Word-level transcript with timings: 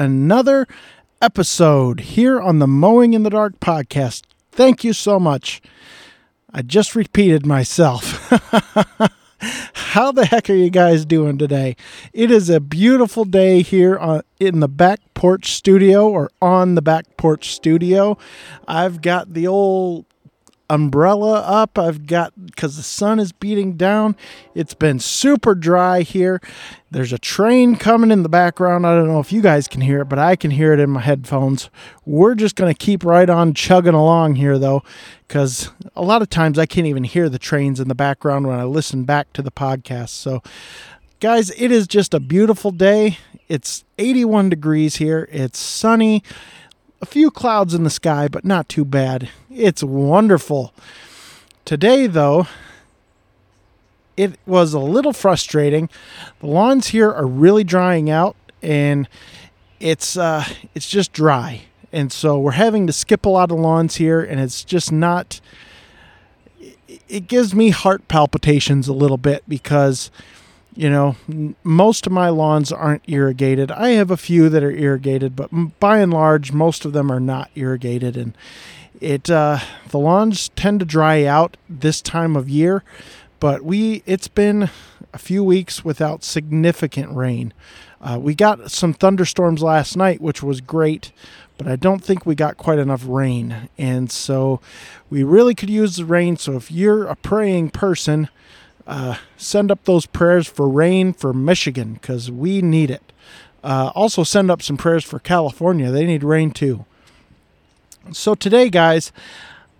another 0.00 0.66
episode 1.20 2.00
here 2.00 2.40
on 2.40 2.58
the 2.58 2.66
Mowing 2.66 3.12
in 3.12 3.22
the 3.22 3.30
Dark 3.30 3.60
podcast. 3.60 4.22
Thank 4.50 4.82
you 4.82 4.94
so 4.94 5.20
much. 5.20 5.60
I 6.52 6.62
just 6.62 6.96
repeated 6.96 7.44
myself. 7.44 8.32
How 9.72 10.10
the 10.10 10.24
heck 10.24 10.48
are 10.48 10.54
you 10.54 10.70
guys 10.70 11.04
doing 11.04 11.36
today? 11.36 11.76
It 12.14 12.30
is 12.30 12.48
a 12.48 12.60
beautiful 12.60 13.24
day 13.26 13.60
here 13.60 13.98
on, 13.98 14.22
in 14.38 14.60
the 14.60 14.68
back 14.68 15.00
porch 15.12 15.52
studio 15.52 16.08
or 16.08 16.30
on 16.40 16.76
the 16.76 16.82
back 16.82 17.16
porch 17.18 17.54
studio. 17.54 18.16
I've 18.66 19.02
got 19.02 19.34
the 19.34 19.46
old 19.46 20.06
umbrella 20.70 21.40
up. 21.40 21.78
I've 21.78 22.06
got 22.06 22.32
because 22.46 22.76
the 22.76 22.82
sun 22.82 23.18
is 23.18 23.32
beating 23.32 23.76
down. 23.76 24.16
It's 24.54 24.72
been 24.72 25.00
super 25.00 25.54
dry 25.54 26.02
here. 26.02 26.40
There's 26.90 27.12
a 27.12 27.18
train 27.18 27.76
coming 27.76 28.10
in 28.10 28.22
the 28.22 28.28
background. 28.28 28.86
I 28.86 28.94
don't 28.94 29.08
know 29.08 29.20
if 29.20 29.32
you 29.32 29.42
guys 29.42 29.68
can 29.68 29.80
hear 29.80 30.00
it, 30.00 30.08
but 30.08 30.18
I 30.18 30.36
can 30.36 30.52
hear 30.52 30.72
it 30.72 30.80
in 30.80 30.90
my 30.90 31.00
headphones. 31.00 31.68
We're 32.06 32.34
just 32.34 32.56
going 32.56 32.72
to 32.72 32.78
keep 32.78 33.04
right 33.04 33.28
on 33.28 33.52
chugging 33.52 33.94
along 33.94 34.36
here 34.36 34.58
though, 34.58 34.82
because 35.26 35.70
a 35.94 36.02
lot 36.02 36.22
of 36.22 36.30
times 36.30 36.58
I 36.58 36.66
can't 36.66 36.86
even 36.86 37.04
hear 37.04 37.28
the 37.28 37.38
trains 37.38 37.80
in 37.80 37.88
the 37.88 37.94
background 37.94 38.46
when 38.46 38.58
I 38.58 38.64
listen 38.64 39.04
back 39.04 39.32
to 39.34 39.42
the 39.42 39.52
podcast. 39.52 40.10
So, 40.10 40.42
guys, 41.18 41.50
it 41.50 41.72
is 41.72 41.86
just 41.86 42.14
a 42.14 42.20
beautiful 42.20 42.70
day. 42.70 43.18
It's 43.48 43.84
81 43.98 44.50
degrees 44.50 44.96
here. 44.96 45.28
It's 45.32 45.58
sunny 45.58 46.22
a 47.00 47.06
few 47.06 47.30
clouds 47.30 47.74
in 47.74 47.84
the 47.84 47.90
sky, 47.90 48.28
but 48.28 48.44
not 48.44 48.68
too 48.68 48.84
bad. 48.84 49.30
It's 49.50 49.82
wonderful. 49.82 50.74
Today, 51.64 52.06
though, 52.06 52.46
it 54.16 54.38
was 54.46 54.74
a 54.74 54.78
little 54.78 55.12
frustrating. 55.12 55.88
The 56.40 56.46
lawns 56.46 56.88
here 56.88 57.10
are 57.10 57.26
really 57.26 57.64
drying 57.64 58.10
out, 58.10 58.36
and 58.62 59.08
it's 59.78 60.16
uh, 60.16 60.44
it's 60.74 60.88
just 60.88 61.12
dry, 61.12 61.62
and 61.92 62.12
so 62.12 62.38
we're 62.38 62.52
having 62.52 62.86
to 62.86 62.92
skip 62.92 63.24
a 63.24 63.30
lot 63.30 63.50
of 63.50 63.58
lawns 63.58 63.96
here, 63.96 64.20
and 64.20 64.38
it's 64.40 64.64
just 64.64 64.92
not. 64.92 65.40
It 67.08 67.28
gives 67.28 67.54
me 67.54 67.70
heart 67.70 68.08
palpitations 68.08 68.88
a 68.88 68.92
little 68.92 69.16
bit 69.16 69.42
because 69.48 70.10
you 70.74 70.88
know, 70.88 71.16
most 71.64 72.06
of 72.06 72.12
my 72.12 72.28
lawns 72.28 72.70
aren't 72.70 73.02
irrigated. 73.08 73.70
I 73.72 73.90
have 73.90 74.10
a 74.10 74.16
few 74.16 74.48
that 74.48 74.62
are 74.62 74.70
irrigated, 74.70 75.34
but 75.34 75.50
by 75.80 75.98
and 75.98 76.12
large, 76.12 76.52
most 76.52 76.84
of 76.84 76.92
them 76.92 77.10
are 77.10 77.20
not 77.20 77.50
irrigated, 77.54 78.16
and 78.16 78.36
it 79.00 79.30
uh, 79.30 79.58
the 79.88 79.98
lawns 79.98 80.50
tend 80.50 80.80
to 80.80 80.86
dry 80.86 81.24
out 81.24 81.56
this 81.68 82.00
time 82.00 82.36
of 82.36 82.48
year. 82.48 82.84
But 83.40 83.62
we 83.62 84.02
it's 84.06 84.28
been 84.28 84.70
a 85.12 85.18
few 85.18 85.42
weeks 85.42 85.84
without 85.84 86.22
significant 86.22 87.14
rain. 87.14 87.52
Uh, 88.00 88.18
we 88.20 88.34
got 88.34 88.70
some 88.70 88.94
thunderstorms 88.94 89.62
last 89.62 89.96
night, 89.96 90.20
which 90.20 90.42
was 90.42 90.60
great, 90.60 91.12
but 91.58 91.66
I 91.66 91.76
don't 91.76 92.02
think 92.02 92.24
we 92.24 92.34
got 92.34 92.56
quite 92.56 92.78
enough 92.78 93.04
rain, 93.06 93.68
and 93.76 94.10
so 94.10 94.60
we 95.10 95.24
really 95.24 95.54
could 95.54 95.70
use 95.70 95.96
the 95.96 96.04
rain. 96.04 96.36
So 96.36 96.56
if 96.56 96.70
you're 96.70 97.06
a 97.06 97.16
praying 97.16 97.70
person 97.70 98.28
uh, 98.86 99.16
send 99.36 99.70
up 99.70 99.84
those 99.84 100.06
prayers 100.06 100.46
for 100.46 100.68
rain 100.68 101.12
for 101.12 101.32
Michigan 101.32 101.94
because 101.94 102.30
we 102.30 102.62
need 102.62 102.90
it. 102.90 103.12
Uh, 103.62 103.90
also, 103.94 104.24
send 104.24 104.50
up 104.50 104.62
some 104.62 104.76
prayers 104.76 105.04
for 105.04 105.18
California. 105.18 105.90
They 105.90 106.06
need 106.06 106.24
rain 106.24 106.50
too. 106.50 106.86
So, 108.12 108.34
today, 108.34 108.70
guys, 108.70 109.12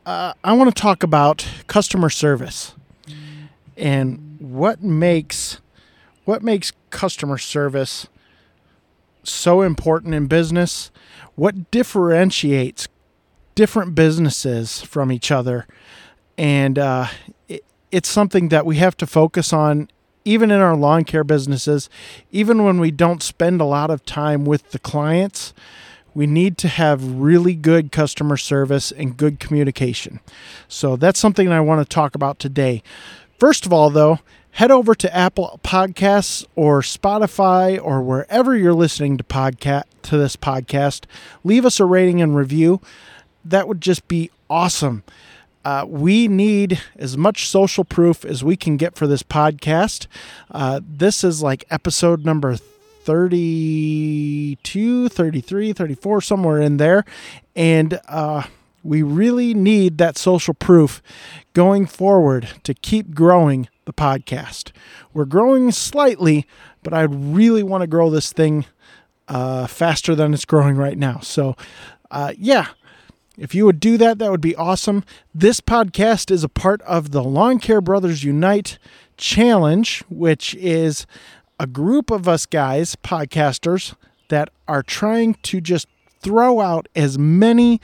uh, 0.04 0.34
I 0.44 0.52
want 0.52 0.74
to 0.74 0.80
talk 0.80 1.02
about 1.02 1.46
customer 1.66 2.10
service 2.10 2.74
and 3.76 4.36
what 4.38 4.82
makes 4.82 5.60
what 6.24 6.42
makes 6.42 6.72
customer 6.90 7.38
service 7.38 8.06
so 9.22 9.62
important 9.62 10.14
in 10.14 10.26
business 10.26 10.90
what 11.34 11.70
differentiates 11.70 12.88
different 13.54 13.94
businesses 13.94 14.82
from 14.82 15.10
each 15.10 15.30
other 15.30 15.66
and 16.36 16.78
uh, 16.78 17.06
it's 17.90 18.08
something 18.08 18.48
that 18.48 18.66
we 18.66 18.76
have 18.76 18.96
to 18.98 19.06
focus 19.06 19.52
on 19.52 19.88
even 20.24 20.50
in 20.50 20.60
our 20.60 20.76
lawn 20.76 21.04
care 21.04 21.24
businesses, 21.24 21.88
even 22.30 22.64
when 22.64 22.78
we 22.78 22.90
don't 22.90 23.22
spend 23.22 23.60
a 23.60 23.64
lot 23.64 23.90
of 23.90 24.04
time 24.04 24.44
with 24.44 24.70
the 24.70 24.78
clients, 24.78 25.54
we 26.14 26.26
need 26.26 26.58
to 26.58 26.68
have 26.68 27.20
really 27.20 27.54
good 27.54 27.92
customer 27.92 28.36
service 28.36 28.92
and 28.92 29.16
good 29.16 29.40
communication. 29.40 30.20
So 30.68 30.96
that's 30.96 31.20
something 31.20 31.48
I 31.48 31.60
want 31.60 31.86
to 31.86 31.94
talk 31.94 32.14
about 32.14 32.38
today. 32.38 32.82
First 33.38 33.64
of 33.64 33.72
all, 33.72 33.90
though, 33.90 34.18
head 34.52 34.70
over 34.70 34.94
to 34.94 35.16
Apple 35.16 35.60
Podcasts 35.62 36.44
or 36.56 36.82
Spotify 36.82 37.80
or 37.82 38.02
wherever 38.02 38.56
you're 38.56 38.74
listening 38.74 39.16
to 39.16 39.24
podcast 39.24 39.84
to 40.02 40.18
this 40.18 40.36
podcast. 40.36 41.04
Leave 41.44 41.64
us 41.64 41.80
a 41.80 41.84
rating 41.84 42.20
and 42.20 42.36
review. 42.36 42.80
That 43.44 43.68
would 43.68 43.80
just 43.80 44.06
be 44.08 44.30
awesome. 44.48 45.04
Uh, 45.64 45.84
we 45.86 46.28
need 46.28 46.80
as 46.96 47.16
much 47.16 47.48
social 47.48 47.84
proof 47.84 48.24
as 48.24 48.42
we 48.42 48.56
can 48.56 48.76
get 48.76 48.96
for 48.96 49.06
this 49.06 49.22
podcast. 49.22 50.08
Uh, 50.50 50.80
this 50.86 51.22
is 51.22 51.42
like 51.42 51.64
episode 51.70 52.24
number 52.24 52.56
32, 52.56 55.08
33, 55.08 55.72
34, 55.72 56.20
somewhere 56.20 56.60
in 56.60 56.78
there. 56.78 57.04
And 57.54 58.00
uh, 58.08 58.42
we 58.82 59.02
really 59.02 59.54
need 59.54 59.98
that 59.98 60.16
social 60.16 60.54
proof 60.54 61.02
going 61.52 61.86
forward 61.86 62.48
to 62.64 62.74
keep 62.74 63.14
growing 63.14 63.68
the 63.84 63.92
podcast. 63.92 64.72
We're 65.12 65.24
growing 65.24 65.72
slightly, 65.72 66.46
but 66.82 66.94
I 66.94 67.02
really 67.02 67.62
want 67.62 67.82
to 67.82 67.86
grow 67.86 68.10
this 68.10 68.32
thing 68.32 68.66
uh, 69.28 69.66
faster 69.66 70.14
than 70.14 70.32
it's 70.32 70.44
growing 70.44 70.76
right 70.76 70.98
now. 70.98 71.20
So, 71.20 71.56
uh, 72.10 72.32
yeah, 72.36 72.68
if 73.40 73.54
you 73.54 73.64
would 73.64 73.80
do 73.80 73.96
that, 73.96 74.18
that 74.18 74.30
would 74.30 74.42
be 74.42 74.54
awesome. 74.54 75.02
This 75.34 75.62
podcast 75.62 76.30
is 76.30 76.44
a 76.44 76.48
part 76.48 76.82
of 76.82 77.10
the 77.10 77.24
Lawn 77.24 77.58
Care 77.58 77.80
Brothers 77.80 78.22
Unite 78.22 78.78
Challenge, 79.16 80.04
which 80.10 80.54
is 80.56 81.06
a 81.58 81.66
group 81.66 82.10
of 82.10 82.28
us 82.28 82.44
guys, 82.44 82.96
podcasters, 82.96 83.94
that 84.28 84.50
are 84.68 84.82
trying 84.82 85.34
to 85.42 85.60
just 85.60 85.88
throw 86.20 86.60
out 86.60 86.86
as 86.94 87.18
many 87.18 87.80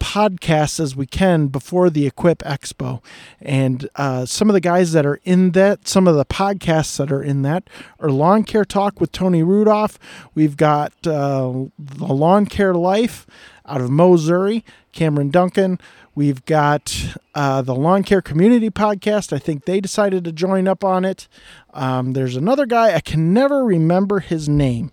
podcasts 0.00 0.78
as 0.80 0.94
we 0.94 1.06
can 1.06 1.48
before 1.48 1.90
the 1.90 2.06
Equip 2.06 2.38
Expo. 2.38 3.02
And 3.40 3.88
uh, 3.96 4.24
some 4.24 4.48
of 4.48 4.54
the 4.54 4.60
guys 4.60 4.92
that 4.92 5.04
are 5.04 5.20
in 5.24 5.52
that, 5.52 5.86
some 5.86 6.06
of 6.08 6.16
the 6.16 6.24
podcasts 6.24 6.96
that 6.98 7.12
are 7.12 7.22
in 7.22 7.42
that 7.42 7.68
are 8.00 8.10
Lawn 8.10 8.44
Care 8.44 8.64
Talk 8.64 9.00
with 9.00 9.12
Tony 9.12 9.42
Rudolph. 9.42 9.98
We've 10.34 10.56
got 10.56 10.92
uh, 11.06 11.52
The 11.78 12.06
Lawn 12.06 12.46
Care 12.46 12.74
Life 12.74 13.26
out 13.66 13.80
of 13.80 13.90
Missouri, 13.90 14.64
Cameron 14.96 15.30
Duncan. 15.30 15.78
We've 16.14 16.42
got 16.46 17.14
uh, 17.34 17.60
the 17.60 17.74
Lawn 17.74 18.02
Care 18.02 18.22
Community 18.22 18.70
Podcast. 18.70 19.30
I 19.30 19.38
think 19.38 19.66
they 19.66 19.78
decided 19.78 20.24
to 20.24 20.32
join 20.32 20.66
up 20.66 20.82
on 20.82 21.04
it. 21.04 21.28
Um, 21.74 22.14
there's 22.14 22.34
another 22.34 22.64
guy, 22.64 22.94
I 22.94 23.00
can 23.00 23.34
never 23.34 23.62
remember 23.62 24.20
his 24.20 24.48
name. 24.48 24.90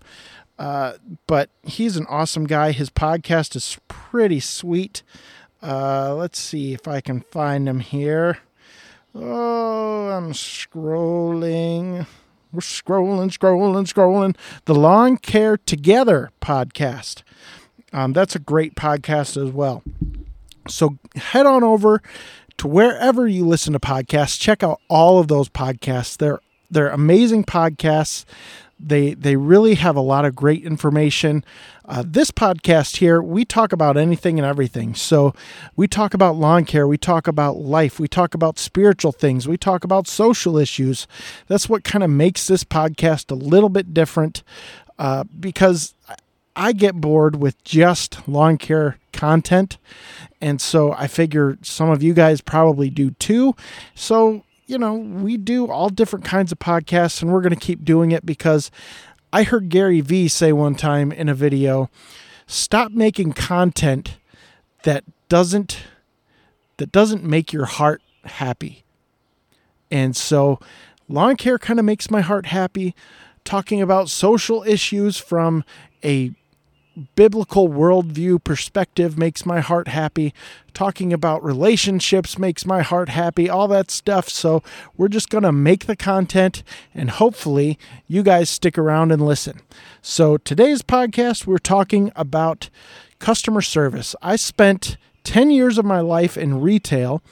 Uh, 0.58 0.92
but 1.26 1.48
he's 1.62 1.96
an 1.96 2.04
awesome 2.08 2.44
guy. 2.44 2.72
His 2.72 2.90
podcast 2.90 3.56
is 3.56 3.78
pretty 3.88 4.40
sweet. 4.40 5.02
Uh, 5.62 6.14
let's 6.14 6.38
see 6.38 6.74
if 6.74 6.86
I 6.86 7.00
can 7.00 7.22
find 7.22 7.66
him 7.66 7.80
here. 7.80 8.38
Oh, 9.14 10.10
I'm 10.10 10.32
scrolling. 10.32 12.06
We're 12.52 12.60
scrolling, 12.60 13.36
scrolling, 13.36 13.90
scrolling. 13.90 14.36
The 14.66 14.74
Lawn 14.74 15.16
Care 15.16 15.56
Together 15.56 16.30
podcast. 16.42 17.22
Um, 17.94 18.12
that's 18.12 18.34
a 18.34 18.40
great 18.40 18.74
podcast 18.74 19.42
as 19.42 19.52
well. 19.52 19.82
So 20.68 20.98
head 21.14 21.46
on 21.46 21.62
over 21.62 22.02
to 22.58 22.66
wherever 22.66 23.26
you 23.28 23.46
listen 23.46 23.72
to 23.72 23.80
podcasts. 23.80 24.38
Check 24.38 24.62
out 24.62 24.80
all 24.88 25.18
of 25.18 25.28
those 25.28 25.48
podcasts. 25.48 26.16
They're 26.16 26.40
they're 26.70 26.88
amazing 26.88 27.44
podcasts. 27.44 28.24
They 28.80 29.14
they 29.14 29.36
really 29.36 29.76
have 29.76 29.94
a 29.94 30.00
lot 30.00 30.24
of 30.24 30.34
great 30.34 30.64
information. 30.64 31.44
Uh, 31.84 32.02
this 32.04 32.32
podcast 32.32 32.96
here, 32.96 33.22
we 33.22 33.44
talk 33.44 33.72
about 33.72 33.96
anything 33.96 34.40
and 34.40 34.46
everything. 34.46 34.94
So 34.94 35.32
we 35.76 35.86
talk 35.86 36.14
about 36.14 36.34
lawn 36.34 36.64
care, 36.64 36.88
we 36.88 36.98
talk 36.98 37.28
about 37.28 37.58
life, 37.58 38.00
we 38.00 38.08
talk 38.08 38.34
about 38.34 38.58
spiritual 38.58 39.12
things, 39.12 39.46
we 39.46 39.56
talk 39.56 39.84
about 39.84 40.08
social 40.08 40.58
issues. 40.58 41.06
That's 41.46 41.68
what 41.68 41.84
kind 41.84 42.02
of 42.02 42.10
makes 42.10 42.48
this 42.48 42.64
podcast 42.64 43.30
a 43.30 43.34
little 43.34 43.68
bit 43.68 43.94
different 43.94 44.42
uh, 44.98 45.24
because 45.38 45.94
I 46.56 46.72
get 46.72 47.00
bored 47.00 47.36
with 47.36 47.62
just 47.64 48.26
lawn 48.28 48.58
care 48.58 48.98
content. 49.12 49.78
And 50.40 50.60
so 50.60 50.92
I 50.92 51.06
figure 51.06 51.58
some 51.62 51.90
of 51.90 52.02
you 52.02 52.14
guys 52.14 52.40
probably 52.40 52.90
do 52.90 53.10
too. 53.12 53.54
So, 53.94 54.44
you 54.66 54.78
know, 54.78 54.94
we 54.94 55.36
do 55.36 55.70
all 55.70 55.88
different 55.88 56.24
kinds 56.24 56.52
of 56.52 56.58
podcasts 56.58 57.22
and 57.22 57.32
we're 57.32 57.40
going 57.40 57.54
to 57.54 57.60
keep 57.60 57.84
doing 57.84 58.12
it 58.12 58.24
because 58.24 58.70
I 59.32 59.42
heard 59.42 59.68
Gary 59.68 60.00
Vee 60.00 60.28
say 60.28 60.52
one 60.52 60.76
time 60.76 61.10
in 61.10 61.28
a 61.28 61.34
video, 61.34 61.90
stop 62.46 62.92
making 62.92 63.32
content 63.32 64.18
that 64.84 65.04
doesn't 65.28 65.78
that 66.76 66.92
doesn't 66.92 67.24
make 67.24 67.52
your 67.52 67.64
heart 67.64 68.02
happy. 68.24 68.84
And 69.90 70.16
so 70.16 70.58
lawn 71.08 71.36
care 71.36 71.58
kind 71.58 71.78
of 71.78 71.84
makes 71.84 72.10
my 72.10 72.20
heart 72.20 72.46
happy 72.46 72.94
talking 73.44 73.80
about 73.80 74.08
social 74.08 74.62
issues 74.64 75.18
from 75.18 75.64
a 76.02 76.32
biblical 77.16 77.68
worldview 77.68 78.42
perspective 78.42 79.18
makes 79.18 79.44
my 79.44 79.60
heart 79.60 79.88
happy. 79.88 80.32
Talking 80.72 81.12
about 81.12 81.44
relationships 81.44 82.38
makes 82.38 82.66
my 82.66 82.82
heart 82.82 83.08
happy, 83.08 83.48
all 83.48 83.68
that 83.68 83.90
stuff. 83.90 84.28
So 84.28 84.62
we're 84.96 85.08
just 85.08 85.30
going 85.30 85.44
to 85.44 85.52
make 85.52 85.86
the 85.86 85.96
content 85.96 86.62
and 86.94 87.10
hopefully 87.10 87.78
you 88.06 88.22
guys 88.22 88.50
stick 88.50 88.76
around 88.78 89.12
and 89.12 89.24
listen. 89.24 89.60
So 90.02 90.36
today's 90.36 90.82
podcast, 90.82 91.46
we're 91.46 91.58
talking 91.58 92.12
about 92.16 92.70
customer 93.18 93.62
service. 93.62 94.14
I 94.22 94.36
spent 94.36 94.96
10 95.24 95.50
years 95.50 95.78
of 95.78 95.84
my 95.84 96.00
life 96.00 96.36
in 96.36 96.60
retail, 96.60 97.22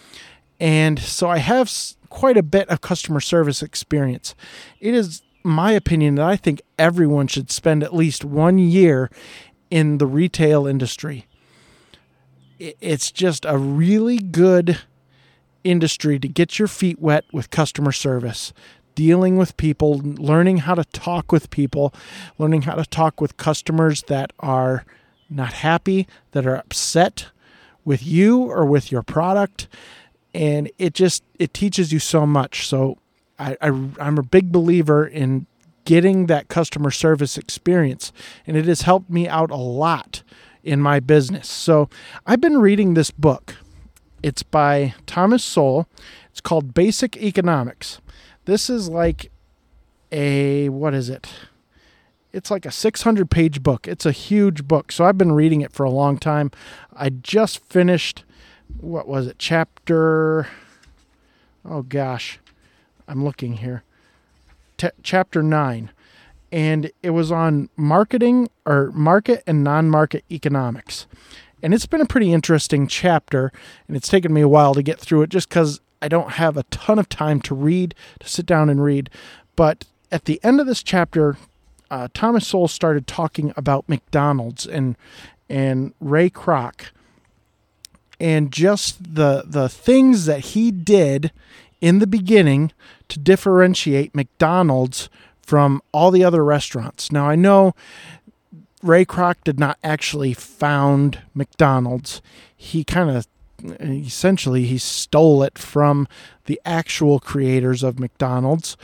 and 0.58 0.98
so 0.98 1.28
I 1.28 1.38
have 1.38 1.70
quite 2.08 2.36
a 2.36 2.42
bit 2.42 2.68
of 2.68 2.80
customer 2.80 3.20
service 3.20 3.62
experience. 3.62 4.34
It 4.80 4.94
is 4.94 5.22
my 5.44 5.72
opinion 5.72 6.16
that 6.16 6.26
I 6.26 6.36
think 6.36 6.62
everyone 6.78 7.26
should 7.26 7.50
spend 7.50 7.82
at 7.82 7.94
least 7.94 8.24
one 8.24 8.58
year 8.58 9.10
in 9.72 9.96
the 9.96 10.06
retail 10.06 10.66
industry. 10.66 11.26
It's 12.58 13.10
just 13.10 13.46
a 13.46 13.56
really 13.56 14.18
good 14.18 14.78
industry 15.64 16.18
to 16.18 16.28
get 16.28 16.58
your 16.58 16.68
feet 16.68 17.00
wet 17.00 17.24
with 17.32 17.48
customer 17.48 17.90
service, 17.90 18.52
dealing 18.94 19.38
with 19.38 19.56
people, 19.56 19.96
learning 20.04 20.58
how 20.58 20.74
to 20.74 20.84
talk 20.84 21.32
with 21.32 21.48
people, 21.48 21.94
learning 22.36 22.62
how 22.62 22.74
to 22.74 22.84
talk 22.84 23.18
with 23.18 23.38
customers 23.38 24.02
that 24.08 24.34
are 24.40 24.84
not 25.30 25.54
happy, 25.54 26.06
that 26.32 26.46
are 26.46 26.56
upset 26.56 27.28
with 27.82 28.06
you 28.06 28.42
or 28.42 28.66
with 28.66 28.92
your 28.92 29.02
product. 29.02 29.68
And 30.34 30.70
it 30.76 30.92
just 30.92 31.24
it 31.38 31.54
teaches 31.54 31.94
you 31.94 31.98
so 31.98 32.26
much. 32.26 32.68
So 32.68 32.98
I, 33.38 33.56
I 33.62 33.68
I'm 33.68 34.18
a 34.18 34.22
big 34.22 34.52
believer 34.52 35.06
in 35.06 35.46
getting 35.84 36.26
that 36.26 36.48
customer 36.48 36.90
service 36.90 37.36
experience. 37.36 38.12
And 38.46 38.56
it 38.56 38.66
has 38.66 38.82
helped 38.82 39.10
me 39.10 39.28
out 39.28 39.50
a 39.50 39.56
lot 39.56 40.22
in 40.62 40.80
my 40.80 41.00
business. 41.00 41.48
So 41.48 41.88
I've 42.26 42.40
been 42.40 42.58
reading 42.58 42.94
this 42.94 43.10
book. 43.10 43.56
It's 44.22 44.42
by 44.42 44.94
Thomas 45.06 45.42
Sowell. 45.42 45.88
It's 46.30 46.40
called 46.40 46.74
Basic 46.74 47.16
Economics. 47.16 48.00
This 48.44 48.70
is 48.70 48.88
like 48.88 49.30
a, 50.10 50.68
what 50.68 50.94
is 50.94 51.08
it? 51.08 51.28
It's 52.32 52.50
like 52.50 52.64
a 52.64 52.70
600 52.70 53.30
page 53.30 53.62
book. 53.62 53.86
It's 53.86 54.06
a 54.06 54.12
huge 54.12 54.66
book. 54.66 54.92
So 54.92 55.04
I've 55.04 55.18
been 55.18 55.32
reading 55.32 55.60
it 55.60 55.72
for 55.72 55.84
a 55.84 55.90
long 55.90 56.18
time. 56.18 56.50
I 56.94 57.10
just 57.10 57.58
finished, 57.58 58.24
what 58.80 59.06
was 59.06 59.26
it, 59.26 59.36
chapter, 59.38 60.46
oh 61.64 61.82
gosh, 61.82 62.38
I'm 63.06 63.24
looking 63.24 63.54
here 63.54 63.82
t- 64.82 64.96
chapter 65.02 65.42
9 65.42 65.90
and 66.50 66.90
it 67.02 67.10
was 67.10 67.30
on 67.30 67.70
marketing 67.76 68.50
or 68.66 68.90
market 68.92 69.42
and 69.46 69.64
non-market 69.64 70.24
economics. 70.30 71.06
And 71.62 71.72
it's 71.72 71.86
been 71.86 72.00
a 72.00 72.06
pretty 72.06 72.32
interesting 72.32 72.86
chapter 72.88 73.52
and 73.86 73.96
it's 73.96 74.08
taken 74.08 74.32
me 74.32 74.40
a 74.40 74.48
while 74.48 74.74
to 74.74 74.82
get 74.82 74.98
through 74.98 75.22
it 75.22 75.30
just 75.30 75.48
cuz 75.48 75.80
I 76.00 76.08
don't 76.08 76.32
have 76.32 76.56
a 76.56 76.64
ton 76.64 76.98
of 76.98 77.08
time 77.08 77.40
to 77.42 77.54
read, 77.54 77.94
to 78.18 78.28
sit 78.28 78.44
down 78.44 78.68
and 78.68 78.82
read. 78.82 79.08
But 79.54 79.84
at 80.10 80.24
the 80.24 80.40
end 80.42 80.60
of 80.60 80.66
this 80.66 80.82
chapter, 80.82 81.36
uh, 81.92 82.08
Thomas 82.12 82.48
Sowell 82.48 82.66
started 82.66 83.06
talking 83.06 83.52
about 83.56 83.88
McDonald's 83.88 84.66
and 84.66 84.96
and 85.48 85.94
Ray 86.00 86.28
Kroc 86.28 86.90
and 88.18 88.50
just 88.50 89.14
the 89.14 89.44
the 89.46 89.68
things 89.68 90.26
that 90.26 90.40
he 90.40 90.70
did 90.70 91.30
in 91.82 91.98
the 91.98 92.06
beginning 92.06 92.72
to 93.08 93.18
differentiate 93.18 94.14
McDonald's 94.14 95.10
from 95.42 95.82
all 95.92 96.10
the 96.10 96.24
other 96.24 96.42
restaurants. 96.42 97.12
Now, 97.12 97.28
I 97.28 97.34
know 97.34 97.74
Ray 98.82 99.04
Kroc 99.04 99.34
did 99.44 99.60
not 99.60 99.76
actually 99.84 100.32
found 100.32 101.18
McDonald's. 101.34 102.22
He 102.56 102.84
kind 102.84 103.10
of 103.10 103.26
essentially 103.80 104.64
he 104.64 104.78
stole 104.78 105.42
it 105.42 105.58
from 105.58 106.08
the 106.46 106.60
actual 106.64 107.20
creators 107.20 107.82
of 107.82 107.98
McDonald's 107.98 108.76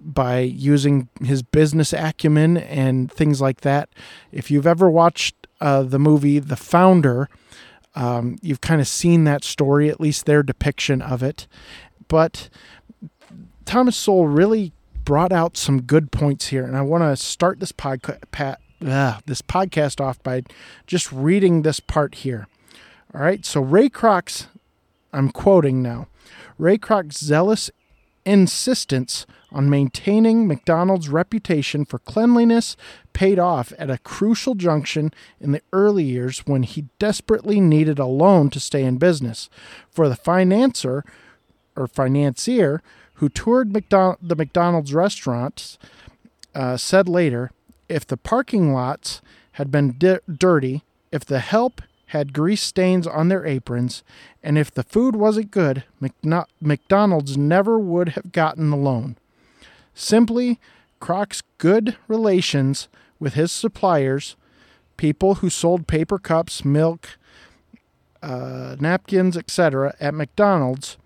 by 0.00 0.40
using 0.40 1.08
his 1.22 1.42
business 1.42 1.92
acumen 1.92 2.56
and 2.56 3.10
things 3.10 3.40
like 3.40 3.62
that. 3.62 3.88
If 4.32 4.50
you've 4.50 4.66
ever 4.66 4.90
watched 4.90 5.46
uh, 5.60 5.82
the 5.82 5.98
movie 5.98 6.38
The 6.38 6.56
Founder, 6.56 7.28
um, 7.94 8.38
you've 8.42 8.60
kind 8.60 8.80
of 8.80 8.88
seen 8.88 9.24
that 9.24 9.44
story, 9.44 9.88
at 9.88 10.00
least 10.00 10.24
their 10.26 10.42
depiction 10.42 11.02
of 11.02 11.22
it. 11.22 11.46
But 12.08 12.48
Thomas 13.64 13.96
Sowell 13.96 14.26
really 14.26 14.72
brought 15.04 15.32
out 15.32 15.56
some 15.56 15.82
good 15.82 16.10
points 16.10 16.48
here, 16.48 16.64
and 16.64 16.76
I 16.76 16.82
want 16.82 17.02
to 17.02 17.16
start 17.16 17.60
this 17.60 17.72
podcast 17.72 18.56
uh, 18.86 19.18
this 19.26 19.42
podcast 19.42 20.00
off 20.00 20.22
by 20.22 20.42
just 20.86 21.10
reading 21.10 21.62
this 21.62 21.80
part 21.80 22.16
here. 22.16 22.46
All 23.14 23.20
right, 23.20 23.44
so 23.44 23.60
Ray 23.60 23.88
Kroc's, 23.88 24.46
I'm 25.12 25.30
quoting 25.30 25.82
now, 25.82 26.06
Ray 26.58 26.78
Kroc's 26.78 27.18
zealous 27.18 27.70
insistence 28.24 29.26
on 29.50 29.70
maintaining 29.70 30.46
McDonald's 30.46 31.08
reputation 31.08 31.86
for 31.86 31.98
cleanliness 31.98 32.76
paid 33.14 33.38
off 33.38 33.72
at 33.78 33.90
a 33.90 33.98
crucial 33.98 34.54
junction 34.54 35.12
in 35.40 35.52
the 35.52 35.62
early 35.72 36.04
years 36.04 36.40
when 36.40 36.62
he 36.62 36.84
desperately 36.98 37.60
needed 37.60 37.98
a 37.98 38.04
loan 38.04 38.50
to 38.50 38.60
stay 38.60 38.84
in 38.84 38.98
business. 38.98 39.48
For 39.90 40.08
the 40.08 40.16
financier 40.16 41.04
or 41.78 41.86
financier 41.86 42.82
who 43.14 43.28
toured 43.28 43.72
McDonald, 43.72 44.18
the 44.22 44.36
McDonald's 44.36 44.94
restaurants, 44.94 45.78
uh, 46.54 46.76
said 46.76 47.08
later 47.08 47.50
if 47.88 48.06
the 48.06 48.16
parking 48.16 48.72
lots 48.72 49.20
had 49.52 49.70
been 49.70 49.96
di- 49.98 50.20
dirty, 50.32 50.82
if 51.10 51.24
the 51.24 51.40
help 51.40 51.82
had 52.06 52.32
grease 52.32 52.62
stains 52.62 53.06
on 53.06 53.28
their 53.28 53.44
aprons, 53.44 54.02
and 54.42 54.56
if 54.56 54.70
the 54.70 54.82
food 54.82 55.14
wasn't 55.14 55.50
good, 55.50 55.84
McDonald's 56.60 57.36
never 57.36 57.78
would 57.78 58.10
have 58.10 58.32
gotten 58.32 58.70
the 58.70 58.76
loan. 58.76 59.16
Simply, 59.94 60.58
Kroc's 61.00 61.42
good 61.58 61.96
relations 62.06 62.88
with 63.20 63.34
his 63.34 63.52
suppliers, 63.52 64.36
people 64.96 65.36
who 65.36 65.50
sold 65.50 65.86
paper 65.86 66.18
cups, 66.18 66.64
milk, 66.64 67.18
uh, 68.22 68.76
napkins, 68.80 69.36
etc., 69.36 69.94
at 70.00 70.14
McDonald's, 70.14 70.96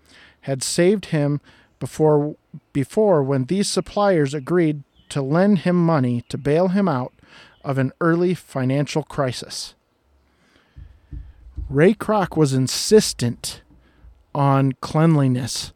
had 0.43 0.63
saved 0.63 1.07
him 1.07 1.41
before 1.79 2.35
before 2.71 3.23
when 3.23 3.45
these 3.45 3.67
suppliers 3.67 4.33
agreed 4.33 4.83
to 5.09 5.21
lend 5.21 5.59
him 5.59 5.75
money 5.75 6.23
to 6.29 6.37
bail 6.37 6.69
him 6.69 6.87
out 6.87 7.13
of 7.63 7.77
an 7.77 7.91
early 8.01 8.33
financial 8.33 9.03
crisis. 9.03 9.75
Ray 11.69 11.93
Kroc 11.93 12.37
was 12.37 12.53
insistent 12.53 13.61
on 14.35 14.73
cleanliness, 14.81 15.71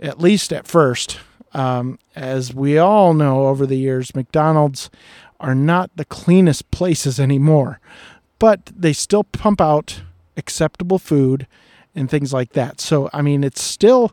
at 0.00 0.20
least 0.20 0.52
at 0.52 0.66
first. 0.66 1.18
Um, 1.52 1.98
as 2.14 2.52
we 2.52 2.76
all 2.76 3.14
know 3.14 3.46
over 3.46 3.66
the 3.66 3.76
years, 3.76 4.14
McDonald's 4.14 4.90
are 5.40 5.54
not 5.54 5.90
the 5.96 6.04
cleanest 6.04 6.70
places 6.70 7.18
anymore, 7.20 7.80
but 8.38 8.66
they 8.76 8.92
still 8.92 9.24
pump 9.24 9.60
out 9.60 10.02
acceptable 10.36 10.98
food 10.98 11.46
and 11.94 12.10
things 12.10 12.32
like 12.32 12.52
that. 12.52 12.80
So, 12.80 13.10
I 13.12 13.22
mean, 13.22 13.44
it's 13.44 13.62
still 13.62 14.12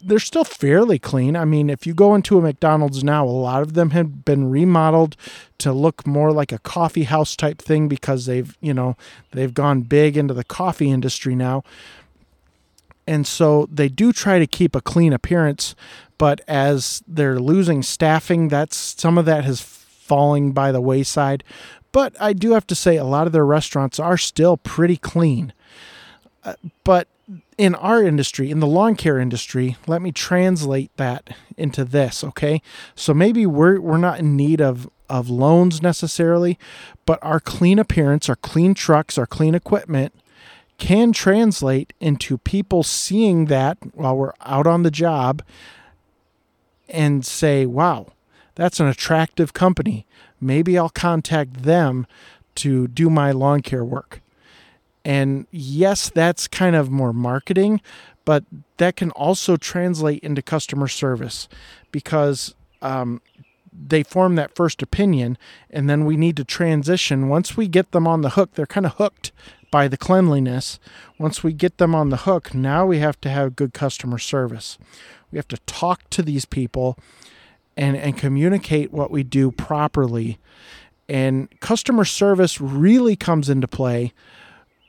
they're 0.00 0.18
still 0.18 0.44
fairly 0.44 0.98
clean. 0.98 1.36
I 1.36 1.44
mean, 1.44 1.68
if 1.68 1.86
you 1.86 1.92
go 1.92 2.14
into 2.14 2.38
a 2.38 2.40
McDonald's 2.40 3.02
now, 3.02 3.24
a 3.24 3.28
lot 3.28 3.62
of 3.62 3.74
them 3.74 3.90
have 3.90 4.24
been 4.24 4.48
remodeled 4.48 5.16
to 5.58 5.72
look 5.72 6.06
more 6.06 6.32
like 6.32 6.52
a 6.52 6.58
coffee 6.58 7.04
house 7.04 7.34
type 7.34 7.60
thing 7.60 7.88
because 7.88 8.26
they've, 8.26 8.56
you 8.60 8.72
know, 8.72 8.96
they've 9.32 9.52
gone 9.52 9.82
big 9.82 10.16
into 10.16 10.34
the 10.34 10.44
coffee 10.44 10.90
industry 10.90 11.34
now. 11.34 11.64
And 13.06 13.26
so 13.26 13.68
they 13.72 13.88
do 13.88 14.12
try 14.12 14.38
to 14.38 14.46
keep 14.46 14.76
a 14.76 14.80
clean 14.80 15.12
appearance, 15.12 15.74
but 16.18 16.40
as 16.46 17.02
they're 17.08 17.40
losing 17.40 17.82
staffing, 17.82 18.48
that's 18.48 18.76
some 18.76 19.18
of 19.18 19.24
that 19.24 19.44
has 19.44 19.60
falling 19.60 20.52
by 20.52 20.70
the 20.72 20.80
wayside. 20.80 21.42
But 21.90 22.14
I 22.20 22.34
do 22.34 22.52
have 22.52 22.66
to 22.68 22.74
say 22.74 22.96
a 22.96 23.04
lot 23.04 23.26
of 23.26 23.32
their 23.32 23.46
restaurants 23.46 23.98
are 23.98 24.18
still 24.18 24.56
pretty 24.58 24.96
clean. 24.96 25.52
But 26.84 27.08
in 27.56 27.74
our 27.74 28.02
industry, 28.02 28.50
in 28.50 28.60
the 28.60 28.66
lawn 28.66 28.96
care 28.96 29.18
industry, 29.18 29.76
let 29.86 30.00
me 30.00 30.12
translate 30.12 30.90
that 30.96 31.36
into 31.56 31.84
this, 31.84 32.24
okay? 32.24 32.62
So 32.94 33.12
maybe 33.12 33.46
we're 33.46 33.80
we're 33.80 33.98
not 33.98 34.20
in 34.20 34.36
need 34.36 34.60
of 34.60 34.88
of 35.08 35.28
loans 35.28 35.82
necessarily, 35.82 36.58
but 37.06 37.18
our 37.22 37.40
clean 37.40 37.78
appearance, 37.78 38.28
our 38.28 38.36
clean 38.36 38.74
trucks, 38.74 39.18
our 39.18 39.26
clean 39.26 39.54
equipment 39.54 40.14
can 40.78 41.12
translate 41.12 41.92
into 42.00 42.38
people 42.38 42.82
seeing 42.82 43.46
that 43.46 43.78
while 43.94 44.16
we're 44.16 44.32
out 44.42 44.66
on 44.66 44.84
the 44.84 44.90
job 44.90 45.42
and 46.88 47.26
say, 47.26 47.66
wow, 47.66 48.06
that's 48.54 48.80
an 48.80 48.86
attractive 48.86 49.52
company. 49.52 50.06
Maybe 50.40 50.78
I'll 50.78 50.88
contact 50.88 51.64
them 51.64 52.06
to 52.56 52.86
do 52.86 53.10
my 53.10 53.32
lawn 53.32 53.60
care 53.60 53.84
work. 53.84 54.20
And 55.08 55.46
yes, 55.50 56.10
that's 56.10 56.46
kind 56.46 56.76
of 56.76 56.90
more 56.90 57.14
marketing, 57.14 57.80
but 58.26 58.44
that 58.76 58.96
can 58.96 59.10
also 59.12 59.56
translate 59.56 60.22
into 60.22 60.42
customer 60.42 60.86
service 60.86 61.48
because 61.90 62.54
um, 62.82 63.22
they 63.72 64.02
form 64.02 64.34
that 64.34 64.54
first 64.54 64.82
opinion, 64.82 65.38
and 65.70 65.88
then 65.88 66.04
we 66.04 66.18
need 66.18 66.36
to 66.36 66.44
transition. 66.44 67.30
Once 67.30 67.56
we 67.56 67.68
get 67.68 67.92
them 67.92 68.06
on 68.06 68.20
the 68.20 68.28
hook, 68.30 68.50
they're 68.52 68.66
kind 68.66 68.84
of 68.84 68.96
hooked 68.96 69.32
by 69.70 69.88
the 69.88 69.96
cleanliness. 69.96 70.78
Once 71.16 71.42
we 71.42 71.54
get 71.54 71.78
them 71.78 71.94
on 71.94 72.10
the 72.10 72.18
hook, 72.18 72.52
now 72.52 72.84
we 72.84 72.98
have 72.98 73.18
to 73.22 73.30
have 73.30 73.56
good 73.56 73.72
customer 73.72 74.18
service. 74.18 74.76
We 75.32 75.38
have 75.38 75.48
to 75.48 75.58
talk 75.64 76.10
to 76.10 76.20
these 76.20 76.44
people 76.44 76.98
and, 77.78 77.96
and 77.96 78.18
communicate 78.18 78.92
what 78.92 79.10
we 79.10 79.22
do 79.22 79.52
properly. 79.52 80.38
And 81.08 81.48
customer 81.60 82.04
service 82.04 82.60
really 82.60 83.16
comes 83.16 83.48
into 83.48 83.66
play 83.66 84.12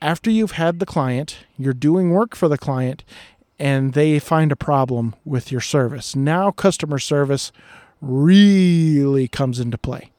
after 0.01 0.29
you've 0.29 0.51
had 0.51 0.79
the 0.79 0.85
client, 0.85 1.39
you're 1.57 1.73
doing 1.73 2.11
work 2.11 2.35
for 2.35 2.47
the 2.47 2.57
client, 2.57 3.03
and 3.57 3.93
they 3.93 4.19
find 4.19 4.51
a 4.51 4.55
problem 4.55 5.15
with 5.25 5.51
your 5.51 5.61
service. 5.61 6.15
Now, 6.15 6.51
customer 6.51 6.99
service 6.99 7.51
really 8.01 9.27
comes 9.27 9.59
into 9.59 9.77
play. 9.77 10.11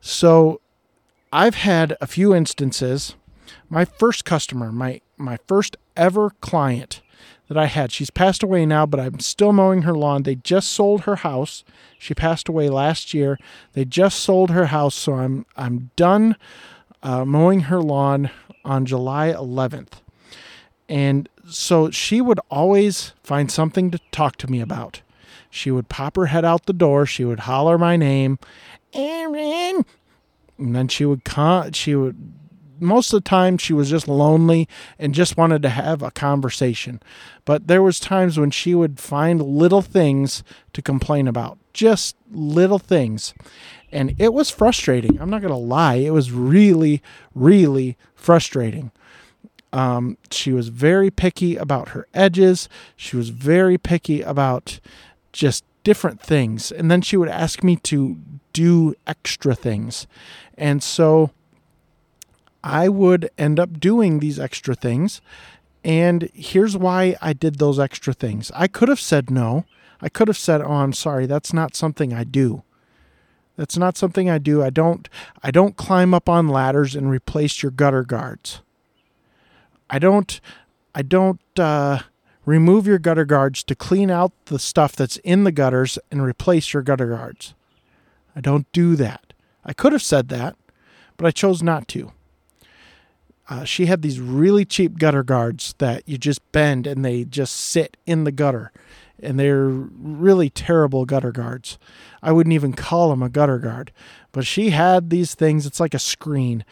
So, 0.00 0.60
I've 1.32 1.56
had 1.56 1.96
a 2.00 2.06
few 2.06 2.34
instances. 2.34 3.14
My 3.68 3.84
first 3.84 4.24
customer, 4.24 4.70
my 4.70 5.00
my 5.16 5.38
first 5.46 5.76
ever 5.96 6.30
client 6.40 7.00
that 7.48 7.56
I 7.56 7.66
had, 7.66 7.90
she's 7.90 8.10
passed 8.10 8.42
away 8.42 8.66
now, 8.66 8.86
but 8.86 9.00
I'm 9.00 9.18
still 9.20 9.52
mowing 9.52 9.82
her 9.82 9.94
lawn. 9.94 10.22
They 10.22 10.34
just 10.34 10.70
sold 10.70 11.02
her 11.02 11.16
house. 11.16 11.64
She 11.98 12.14
passed 12.14 12.48
away 12.48 12.68
last 12.68 13.14
year. 13.14 13.38
They 13.72 13.84
just 13.84 14.20
sold 14.20 14.50
her 14.50 14.66
house, 14.66 14.94
so 14.94 15.14
I'm 15.14 15.46
I'm 15.56 15.90
done 15.96 16.36
uh, 17.02 17.24
mowing 17.24 17.60
her 17.62 17.80
lawn 17.80 18.30
on 18.66 18.84
July 18.84 19.32
11th. 19.32 20.00
And 20.88 21.28
so 21.48 21.90
she 21.90 22.20
would 22.20 22.40
always 22.50 23.12
find 23.22 23.50
something 23.50 23.90
to 23.90 24.00
talk 24.10 24.36
to 24.36 24.50
me 24.50 24.60
about. 24.60 25.00
She 25.48 25.70
would 25.70 25.88
pop 25.88 26.16
her 26.16 26.26
head 26.26 26.44
out 26.44 26.66
the 26.66 26.72
door. 26.72 27.06
She 27.06 27.24
would 27.24 27.40
holler 27.40 27.78
my 27.78 27.96
name, 27.96 28.38
Aaron. 28.92 29.84
And 30.58 30.74
then 30.74 30.88
she 30.88 31.04
would 31.04 31.24
come, 31.24 31.72
she 31.72 31.94
would, 31.94 32.32
most 32.78 33.12
of 33.12 33.22
the 33.22 33.28
time 33.28 33.58
she 33.58 33.72
was 33.72 33.90
just 33.90 34.08
lonely 34.08 34.68
and 34.98 35.14
just 35.14 35.36
wanted 35.36 35.62
to 35.62 35.68
have 35.68 36.02
a 36.02 36.10
conversation. 36.10 37.00
But 37.44 37.68
there 37.68 37.82
was 37.82 38.00
times 38.00 38.38
when 38.38 38.50
she 38.50 38.74
would 38.74 38.98
find 39.00 39.40
little 39.40 39.82
things 39.82 40.42
to 40.72 40.82
complain 40.82 41.28
about, 41.28 41.58
just 41.72 42.16
little 42.30 42.78
things. 42.78 43.34
And 43.92 44.14
it 44.18 44.32
was 44.32 44.50
frustrating. 44.50 45.20
I'm 45.20 45.30
not 45.30 45.42
going 45.42 45.52
to 45.52 45.56
lie. 45.56 45.96
It 45.96 46.12
was 46.12 46.32
really, 46.32 47.02
really 47.34 47.96
frustrating. 48.16 48.90
Um, 49.72 50.16
she 50.30 50.52
was 50.52 50.68
very 50.68 51.10
picky 51.10 51.56
about 51.56 51.90
her 51.90 52.08
edges. 52.14 52.68
She 52.96 53.16
was 53.16 53.28
very 53.28 53.78
picky 53.78 54.22
about 54.22 54.80
just 55.32 55.64
different 55.84 56.20
things. 56.20 56.72
And 56.72 56.90
then 56.90 57.02
she 57.02 57.16
would 57.16 57.28
ask 57.28 57.62
me 57.62 57.76
to 57.76 58.18
do 58.52 58.94
extra 59.06 59.54
things. 59.54 60.06
And 60.56 60.82
so 60.82 61.30
I 62.64 62.88
would 62.88 63.30
end 63.38 63.60
up 63.60 63.78
doing 63.78 64.18
these 64.18 64.40
extra 64.40 64.74
things. 64.74 65.20
And 65.84 66.30
here's 66.34 66.76
why 66.76 67.14
I 67.22 67.32
did 67.32 67.58
those 67.58 67.78
extra 67.78 68.12
things. 68.12 68.50
I 68.54 68.66
could 68.66 68.88
have 68.88 69.00
said 69.00 69.30
no. 69.30 69.66
I 70.00 70.08
could 70.08 70.26
have 70.28 70.36
said, 70.36 70.60
"Oh, 70.60 70.72
I'm 70.72 70.92
sorry. 70.92 71.26
That's 71.26 71.52
not 71.52 71.76
something 71.76 72.12
I 72.12 72.24
do." 72.24 72.64
That's 73.56 73.78
not 73.78 73.96
something 73.96 74.28
I 74.28 74.38
do. 74.38 74.62
I 74.62 74.70
don't 74.70 75.08
I 75.42 75.50
don't 75.50 75.76
climb 75.76 76.12
up 76.14 76.28
on 76.28 76.48
ladders 76.48 76.94
and 76.94 77.10
replace 77.10 77.62
your 77.62 77.72
gutter 77.72 78.02
guards. 78.02 78.60
I 79.88 79.98
don't 79.98 80.40
I 80.94 81.02
don't 81.02 81.40
uh, 81.58 82.00
remove 82.44 82.86
your 82.86 82.98
gutter 82.98 83.24
guards 83.24 83.62
to 83.64 83.74
clean 83.74 84.10
out 84.10 84.32
the 84.46 84.58
stuff 84.58 84.94
that's 84.94 85.16
in 85.18 85.44
the 85.44 85.52
gutters 85.52 85.98
and 86.10 86.22
replace 86.22 86.72
your 86.72 86.82
gutter 86.82 87.08
guards. 87.08 87.54
I 88.34 88.40
don't 88.40 88.70
do 88.72 88.96
that. 88.96 89.32
I 89.64 89.72
could 89.72 89.92
have 89.92 90.02
said 90.02 90.28
that, 90.28 90.56
but 91.16 91.26
I 91.26 91.30
chose 91.30 91.62
not 91.62 91.88
to. 91.88 92.12
Uh, 93.48 93.64
she 93.64 93.86
had 93.86 94.02
these 94.02 94.20
really 94.20 94.64
cheap 94.64 94.98
gutter 94.98 95.22
guards 95.22 95.74
that 95.78 96.02
you 96.06 96.18
just 96.18 96.40
bend 96.52 96.86
and 96.86 97.04
they 97.04 97.24
just 97.24 97.56
sit 97.56 97.96
in 98.04 98.24
the 98.24 98.32
gutter 98.32 98.72
and 99.20 99.38
they're 99.38 99.68
really 99.68 100.50
terrible 100.50 101.04
gutter 101.04 101.32
guards. 101.32 101.78
I 102.22 102.32
wouldn't 102.32 102.52
even 102.52 102.72
call 102.72 103.10
them 103.10 103.22
a 103.22 103.28
gutter 103.28 103.58
guard, 103.58 103.92
but 104.32 104.46
she 104.46 104.70
had 104.70 105.10
these 105.10 105.34
things. 105.34 105.66
It's 105.66 105.80
like 105.80 105.94
a 105.94 105.98
screen, 105.98 106.64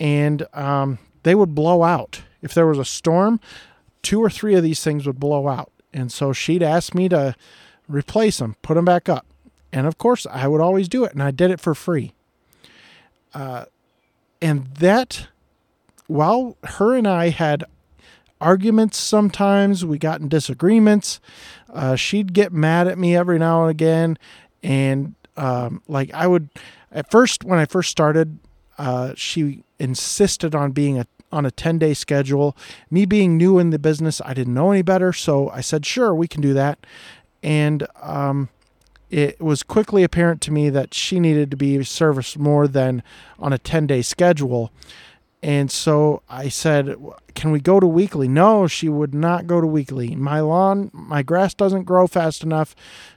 and 0.00 0.46
um, 0.54 0.98
they 1.22 1.34
would 1.34 1.54
blow 1.54 1.82
out 1.82 2.22
if 2.40 2.54
there 2.54 2.66
was 2.66 2.78
a 2.78 2.84
storm. 2.84 3.40
Two 4.02 4.20
or 4.20 4.30
three 4.30 4.54
of 4.54 4.62
these 4.62 4.82
things 4.82 5.06
would 5.06 5.20
blow 5.20 5.48
out, 5.48 5.70
and 5.92 6.10
so 6.10 6.32
she'd 6.32 6.62
ask 6.62 6.94
me 6.94 7.08
to 7.08 7.34
replace 7.88 8.38
them, 8.38 8.56
put 8.62 8.74
them 8.74 8.84
back 8.84 9.08
up, 9.08 9.26
and 9.72 9.86
of 9.86 9.98
course 9.98 10.26
I 10.30 10.48
would 10.48 10.60
always 10.60 10.88
do 10.88 11.04
it, 11.04 11.12
and 11.12 11.22
I 11.22 11.30
did 11.30 11.50
it 11.50 11.60
for 11.60 11.74
free. 11.74 12.14
Uh, 13.34 13.66
and 14.40 14.66
that, 14.76 15.28
while 16.06 16.56
her 16.64 16.94
and 16.94 17.06
I 17.06 17.28
had 17.30 17.64
arguments 18.42 18.98
sometimes. 18.98 19.84
We 19.84 19.98
got 19.98 20.20
in 20.20 20.28
disagreements. 20.28 21.20
Uh, 21.72 21.94
she'd 21.96 22.32
get 22.32 22.52
mad 22.52 22.88
at 22.88 22.98
me 22.98 23.16
every 23.16 23.38
now 23.38 23.62
and 23.62 23.70
again. 23.70 24.18
And 24.62 25.14
um, 25.36 25.82
like 25.86 26.12
I 26.12 26.26
would, 26.26 26.50
at 26.90 27.10
first, 27.10 27.44
when 27.44 27.58
I 27.58 27.64
first 27.64 27.90
started, 27.90 28.38
uh, 28.78 29.12
she 29.16 29.62
insisted 29.78 30.54
on 30.54 30.72
being 30.72 30.98
a, 30.98 31.06
on 31.30 31.46
a 31.46 31.50
10 31.50 31.78
day 31.78 31.94
schedule. 31.94 32.56
Me 32.90 33.06
being 33.06 33.36
new 33.36 33.58
in 33.58 33.70
the 33.70 33.78
business, 33.78 34.20
I 34.24 34.34
didn't 34.34 34.54
know 34.54 34.72
any 34.72 34.82
better. 34.82 35.12
So 35.12 35.48
I 35.50 35.60
said, 35.60 35.86
sure, 35.86 36.14
we 36.14 36.26
can 36.28 36.40
do 36.40 36.52
that. 36.54 36.84
And 37.42 37.86
um, 38.00 38.48
it 39.10 39.40
was 39.40 39.62
quickly 39.62 40.02
apparent 40.02 40.40
to 40.42 40.50
me 40.50 40.70
that 40.70 40.94
she 40.94 41.20
needed 41.20 41.50
to 41.50 41.56
be 41.56 41.84
serviced 41.84 42.38
more 42.38 42.66
than 42.66 43.02
on 43.38 43.52
a 43.52 43.58
10 43.58 43.86
day 43.86 44.02
schedule. 44.02 44.72
And 45.42 45.72
so 45.72 46.22
I 46.28 46.48
said, 46.48 46.96
Can 47.34 47.50
we 47.50 47.58
go 47.58 47.80
to 47.80 47.86
weekly? 47.86 48.28
No, 48.28 48.68
she 48.68 48.88
would 48.88 49.12
not 49.12 49.48
go 49.48 49.60
to 49.60 49.66
weekly. 49.66 50.14
My 50.14 50.40
lawn, 50.40 50.90
my 50.92 51.22
grass 51.22 51.52
doesn't 51.52 51.82
grow 51.82 52.06
fast 52.06 52.44
enough 52.44 52.76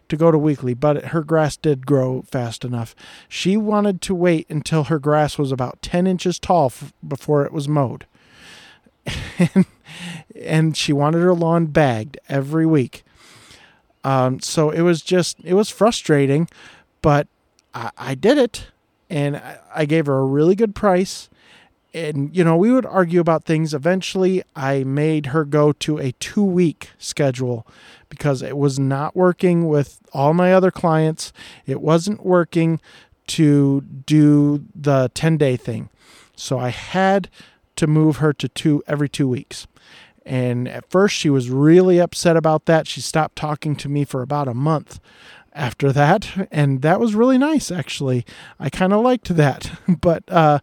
to 0.10 0.18
go 0.18 0.32
to 0.32 0.38
weekly, 0.38 0.74
but 0.74 1.06
her 1.06 1.24
grass 1.24 1.56
did 1.56 1.86
grow 1.86 2.24
fast 2.24 2.66
enough. 2.66 2.96
She 3.30 3.58
wanted 3.58 4.02
to 4.02 4.16
wait 4.16 4.48
until 4.50 4.86
her 4.86 4.98
grass 4.98 5.38
was 5.38 5.52
about 5.52 5.82
10 5.84 6.08
inches 6.08 6.40
tall 6.40 6.68
f- 6.68 6.94
before 7.08 7.46
it 7.46 7.54
was 7.54 7.68
mowed. 7.68 8.06
and, 10.42 10.76
she 10.76 10.92
wanted 10.92 11.20
her 11.20 11.34
lawn 11.34 11.68
bagged 11.68 12.18
every 12.28 12.66
week. 12.66 13.04
Um, 14.04 14.40
so 14.40 14.72
it 14.72 14.82
was 14.82 15.04
just, 15.04 15.38
it 15.44 15.54
was 15.54 15.70
frustrating, 15.70 16.48
but 17.04 17.28
I, 17.76 17.92
I 17.98 18.16
did 18.16 18.40
it 18.40 18.68
and 19.12 19.38
I, 19.38 19.60
I 19.76 19.86
gave 19.86 20.08
her 20.08 20.18
a 20.18 20.26
really 20.26 20.56
good 20.56 20.74
price 20.74 21.30
and 21.96 22.36
you 22.36 22.44
know 22.44 22.58
we 22.58 22.72
would 22.72 22.86
argue 22.86 23.22
about 23.22 23.46
things. 23.46 23.74
Eventually 23.74 24.44
i 24.56 24.84
made 24.84 25.28
her 25.28 25.46
go 25.46 25.72
to 25.72 25.98
a 25.98 26.12
two 26.14 26.44
week 26.44 26.92
schedule 27.00 27.66
because 28.10 28.42
it 28.42 28.58
was 28.58 28.78
not 28.78 29.16
working 29.16 29.68
with 29.68 30.00
all 30.14 30.34
my 30.34 30.54
other 30.54 30.72
clients. 30.72 31.32
It 31.66 31.82
wasn't 31.82 32.26
working 32.26 32.80
to 33.28 33.82
do 33.82 34.66
the 34.76 35.10
10 35.16 35.38
day 35.38 35.56
thing. 35.56 35.90
So 36.36 36.60
i 36.60 36.70
had 36.70 37.30
to 37.78 37.88
move 37.88 38.18
her 38.18 38.34
to 38.34 38.48
two 38.50 38.84
every 38.88 39.10
two 39.10 39.28
weeks. 39.28 39.66
And 40.26 40.68
at 40.68 40.90
first 40.90 41.16
she 41.16 41.30
was 41.30 41.50
really 41.50 42.00
upset 42.00 42.36
about 42.36 42.66
that. 42.66 42.88
She 42.88 43.00
stopped 43.00 43.36
talking 43.36 43.76
to 43.78 43.90
me 43.90 44.04
for 44.04 44.22
about 44.22 44.48
a 44.48 44.54
month 44.54 45.00
after 45.56 45.92
that 45.94 46.48
and 46.52 46.82
that 46.82 47.00
was 47.00 47.16
really 47.16 47.38
nice 47.38 47.72
actually. 47.72 48.26
I 48.60 48.70
kind 48.70 48.94
of 48.94 49.02
liked 49.02 49.36
that 49.36 49.72
but 50.02 50.24
uh, 50.30 50.60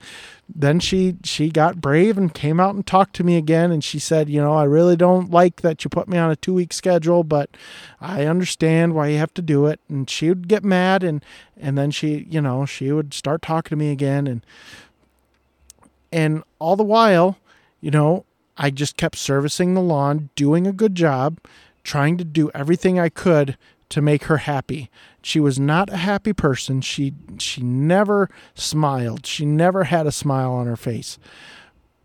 then 0.54 0.80
she 0.80 1.16
she 1.25 1.49
got 1.49 1.80
brave 1.80 2.18
and 2.18 2.32
came 2.32 2.61
out 2.61 2.75
and 2.75 2.87
talked 2.87 3.16
to 3.16 3.25
me 3.25 3.37
again 3.37 3.72
and 3.72 3.82
she 3.82 3.99
said 3.99 4.28
you 4.28 4.40
know 4.40 4.52
i 4.52 4.64
really 4.64 4.96
don't 4.96 5.30
like 5.30 5.62
that 5.62 5.82
you 5.82 5.88
put 5.88 6.08
me 6.08 6.18
on 6.18 6.30
a 6.30 6.37
two 6.37 6.54
week 6.54 6.72
schedule 6.72 7.25
but 7.25 7.50
i 8.00 8.26
understand 8.26 8.94
why 8.94 9.08
you 9.08 9.18
have 9.18 9.32
to 9.34 9.42
do 9.42 9.66
it. 9.66 9.80
And 9.88 10.08
she 10.08 10.28
would 10.28 10.49
get 10.49 10.64
mad 10.64 11.02
and 11.02 11.25
and 11.56 11.78
then 11.78 11.90
she 11.90 12.26
you 12.28 12.40
know 12.40 12.66
she 12.66 12.92
would 12.92 13.14
start 13.14 13.42
talking 13.42 13.70
to 13.70 13.76
me 13.76 13.90
again 13.90 14.26
and 14.26 14.44
and 16.12 16.42
all 16.58 16.76
the 16.76 16.82
while 16.84 17.38
you 17.80 17.90
know 17.90 18.25
i 18.56 18.70
just 18.70 18.96
kept 18.96 19.16
servicing 19.16 19.75
the 19.75 19.80
lawn 19.80 20.28
doing 20.34 20.66
a 20.66 20.72
good 20.72 20.94
job 20.94 21.38
trying 21.82 22.18
to 22.18 22.25
do 22.25 22.50
everything 22.54 22.99
i 22.99 23.08
could 23.08 23.56
to 23.92 24.00
make 24.00 24.25
her 24.25 24.38
happy. 24.38 24.88
She 25.22 25.38
was 25.38 25.61
not 25.61 25.90
a 25.90 25.99
happy 25.99 26.32
person. 26.32 26.80
She 26.80 27.12
she 27.38 27.62
never 27.62 28.30
smiled. 28.54 29.26
She 29.26 29.44
never 29.44 29.84
had 29.84 30.06
a 30.06 30.12
smile 30.12 30.52
on 30.52 30.66
her 30.66 30.76
face. 30.76 31.18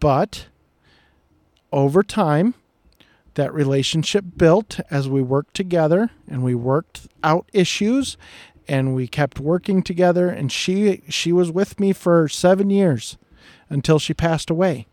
But 0.01 0.48
over 1.72 2.03
time, 2.03 2.56
that 3.36 3.53
relationship 3.53 4.25
built 4.36 4.82
as 4.91 5.08
we 5.08 5.22
worked 5.22 5.53
together 5.53 6.12
and 6.27 6.44
we 6.44 6.56
worked 6.56 7.08
out 7.24 7.50
issues 7.53 8.17
and 8.67 8.94
we 8.94 9.08
kept 9.08 9.39
working 9.39 9.82
together 9.82 10.27
and 10.27 10.51
she 10.51 11.03
she 11.08 11.32
was 11.32 11.51
with 11.51 11.79
me 11.79 11.94
for 11.94 12.27
7 12.27 12.70
years 12.70 13.17
until 13.70 13.98
she 13.98 14.13
passed 14.13 14.50
away. 14.50 14.88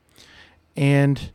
And 0.76 1.32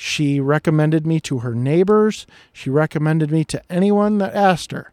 she 0.00 0.38
recommended 0.38 1.04
me 1.08 1.18
to 1.18 1.40
her 1.40 1.56
neighbors. 1.56 2.24
She 2.52 2.70
recommended 2.70 3.32
me 3.32 3.42
to 3.46 3.60
anyone 3.68 4.18
that 4.18 4.32
asked 4.32 4.70
her 4.70 4.92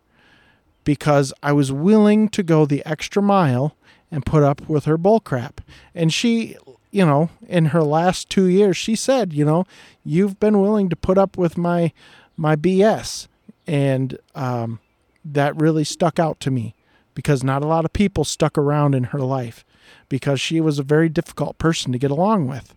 because 0.84 1.32
I 1.44 1.52
was 1.52 1.72
willing 1.72 2.28
to 2.30 2.42
go 2.42 2.66
the 2.66 2.84
extra 2.88 3.22
mile 3.22 3.76
and 4.10 4.26
put 4.26 4.42
up 4.42 4.68
with 4.68 4.86
her 4.86 4.98
bullcrap. 4.98 5.60
And 5.94 6.12
she, 6.12 6.58
you 6.90 7.06
know, 7.06 7.30
in 7.48 7.66
her 7.66 7.84
last 7.84 8.32
two 8.32 8.46
years, 8.46 8.78
she 8.78 8.96
said, 8.96 9.32
you 9.32 9.46
know, 9.46 9.66
you've 10.04 10.40
been 10.40 10.60
willing 10.60 10.90
to 10.90 10.96
put 10.96 11.20
up 11.20 11.38
with 11.38 11.56
my 11.56 11.94
my 12.36 12.56
BS, 12.56 13.28
and 13.68 14.18
um, 14.34 14.80
that 15.24 15.56
really 15.56 15.84
stuck 15.84 16.18
out 16.18 16.40
to 16.40 16.50
me 16.50 16.74
because 17.14 17.44
not 17.44 17.64
a 17.64 17.68
lot 17.68 17.86
of 17.86 17.94
people 17.94 18.24
stuck 18.24 18.58
around 18.58 18.96
in 18.96 19.04
her 19.06 19.20
life 19.20 19.64
because 20.10 20.42
she 20.42 20.60
was 20.60 20.80
a 20.80 20.84
very 20.84 21.10
difficult 21.10 21.60
person 21.60 21.92
to 21.92 22.00
get 22.00 22.10
along 22.10 22.48
with, 22.48 22.74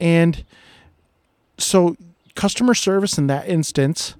and 0.00 0.46
so 1.58 1.96
customer 2.34 2.74
service 2.74 3.18
in 3.18 3.26
that 3.26 3.48
instance 3.48 4.14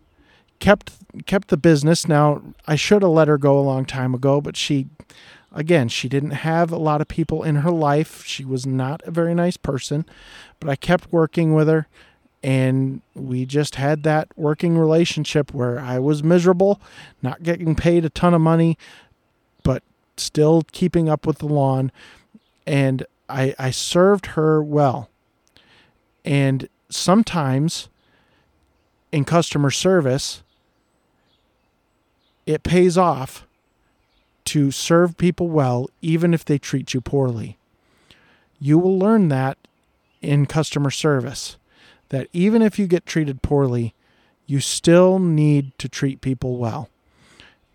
kept 0.59 0.93
kept 1.27 1.49
the 1.49 1.57
business. 1.57 2.09
Now 2.09 2.43
I 2.67 2.77
should 2.77 3.03
have 3.03 3.13
let 3.13 3.29
her 3.29 3.39
go 3.39 3.59
a 3.59 3.63
long 3.63 3.85
time 3.85 4.15
ago, 4.15 4.41
but 4.41 4.57
she 4.57 4.87
again, 5.53 5.89
she 5.89 6.09
didn't 6.09 6.33
have 6.33 6.71
a 6.71 6.77
lot 6.77 7.01
of 7.01 7.09
people 7.09 7.43
in 7.43 7.57
her 7.57 7.71
life. 7.71 8.25
She 8.25 8.45
was 8.45 8.67
not 8.67 9.03
a 9.05 9.11
very 9.11 9.35
nice 9.35 9.57
person, 9.57 10.05
but 10.61 10.69
I 10.69 10.77
kept 10.77 11.13
working 11.13 11.55
with 11.55 11.69
her 11.69 11.87
and 12.43 13.03
we 13.15 13.45
just 13.45 13.77
had 13.77 14.03
that 14.05 14.29
working 14.37 14.79
relationship 14.79 15.53
where 15.53 15.81
I 15.81 15.99
was 15.99 16.23
miserable, 16.23 16.81
not 17.23 17.43
getting 17.43 17.75
paid 17.75 18.05
a 18.05 18.11
ton 18.11 18.35
of 18.35 18.41
money, 18.41 18.79
but 19.65 19.83
still 20.17 20.63
keeping 20.73 21.09
up 21.09 21.27
with 21.27 21.39
the 21.39 21.47
lawn 21.47 21.91
and 22.67 23.07
I 23.29 23.55
I 23.59 23.71
served 23.71 24.27
her 24.27 24.63
well. 24.63 25.09
And 26.25 26.69
sometimes 26.91 27.89
in 29.13 29.25
customer 29.25 29.71
service, 29.71 30.43
it 32.47 32.63
pays 32.63 32.97
off 32.97 33.47
to 34.47 34.71
serve 34.71 35.19
people 35.19 35.49
well, 35.49 35.91
even 36.01 36.33
if 36.33 36.45
they 36.45 36.59
treat 36.59 36.95
you 36.95 37.01
poorly. 37.01 37.59
You 38.59 38.79
will 38.79 38.99
learn 38.99 39.29
that 39.29 39.59
in 40.23 40.47
customer 40.47 40.91
service, 40.91 41.59
that 42.09 42.29
even 42.33 42.63
if 42.63 42.79
you 42.79 42.87
get 42.87 43.07
treated 43.07 43.43
poorly, 43.43 43.95
you 44.47 44.61
still 44.61 45.19
need 45.19 45.77
to 45.79 45.89
treat 45.89 46.23
people 46.23 46.57
well. 46.57 46.89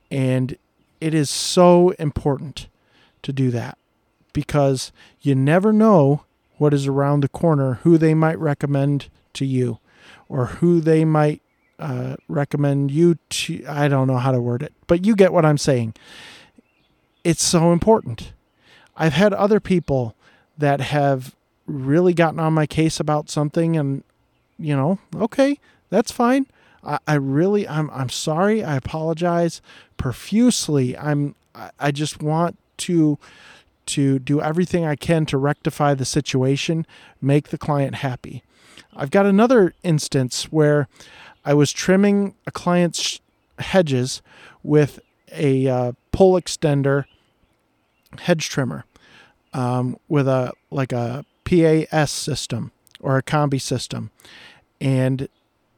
And 0.09 0.57
it 0.99 1.13
is 1.13 1.29
so 1.29 1.91
important 1.99 2.67
to 3.21 3.31
do 3.31 3.51
that 3.51 3.77
because 4.33 4.91
you 5.21 5.35
never 5.35 5.71
know 5.71 6.23
what 6.57 6.73
is 6.73 6.87
around 6.87 7.21
the 7.21 7.29
corner, 7.29 7.75
who 7.83 7.97
they 7.97 8.13
might 8.13 8.39
recommend 8.39 9.09
to 9.33 9.45
you, 9.45 9.79
or 10.29 10.45
who 10.45 10.79
they 10.79 11.05
might 11.05 11.41
uh, 11.79 12.15
recommend 12.27 12.91
you 12.91 13.17
to. 13.29 13.65
I 13.67 13.87
don't 13.87 14.07
know 14.07 14.17
how 14.17 14.31
to 14.31 14.41
word 14.41 14.63
it, 14.63 14.73
but 14.87 15.05
you 15.05 15.15
get 15.15 15.33
what 15.33 15.45
I'm 15.45 15.57
saying. 15.57 15.93
It's 17.23 17.43
so 17.43 17.71
important. 17.71 18.33
I've 18.95 19.13
had 19.13 19.33
other 19.33 19.59
people 19.59 20.15
that 20.57 20.81
have 20.81 21.35
really 21.65 22.13
gotten 22.13 22.39
on 22.39 22.53
my 22.53 22.65
case 22.65 22.99
about 22.99 23.29
something, 23.29 23.75
and 23.77 24.03
you 24.57 24.75
know, 24.75 24.99
okay, 25.15 25.59
that's 25.89 26.11
fine. 26.11 26.45
I, 27.07 27.15
really, 27.15 27.67
I'm, 27.67 27.89
I'm 27.91 28.09
sorry. 28.09 28.63
I 28.63 28.75
apologize 28.75 29.61
profusely. 29.97 30.97
I'm, 30.97 31.35
I, 31.55 31.71
I 31.79 31.91
just 31.91 32.21
want 32.21 32.57
to 32.77 33.17
to 33.87 34.19
do 34.19 34.41
everything 34.41 34.85
I 34.85 34.95
can 34.95 35.25
to 35.27 35.37
rectify 35.37 35.93
the 35.93 36.05
situation, 36.05 36.85
make 37.21 37.49
the 37.49 37.57
client 37.57 37.95
happy. 37.95 38.43
I've 38.95 39.11
got 39.11 39.25
another 39.25 39.73
instance 39.83 40.45
where 40.45 40.87
I 41.45 41.53
was 41.53 41.71
trimming 41.71 42.35
a 42.47 42.51
client's 42.51 43.19
hedges 43.59 44.21
with 44.61 44.99
a 45.31 45.67
uh, 45.67 45.91
pull 46.11 46.33
extender 46.39 47.05
hedge 48.19 48.49
trimmer 48.49 48.85
um, 49.53 49.97
with 50.07 50.27
a 50.27 50.53
like 50.71 50.91
a 50.91 51.25
PAS 51.43 52.11
system 52.11 52.71
or 52.99 53.17
a 53.17 53.23
combi 53.23 53.61
system. 53.61 54.11
And 54.79 55.27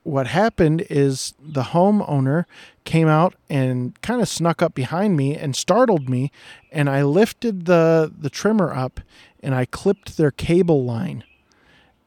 what 0.06 0.28
happened 0.28 0.86
is 0.88 1.34
the 1.40 1.64
homeowner 1.64 2.46
came 2.84 3.08
out 3.08 3.34
and 3.50 4.00
kind 4.04 4.22
of 4.22 4.30
snuck 4.30 4.62
up 4.62 4.76
behind 4.76 5.18
me 5.18 5.36
and 5.36 5.56
startled 5.56 6.08
me 6.08 6.32
and 6.72 6.88
I 6.88 7.02
lifted 7.02 7.66
the 7.66 8.14
the 8.16 8.30
trimmer 8.30 8.72
up 8.72 9.00
and 9.42 9.56
I 9.56 9.66
clipped 9.66 10.16
their 10.16 10.30
cable 10.30 10.86
line. 10.86 11.24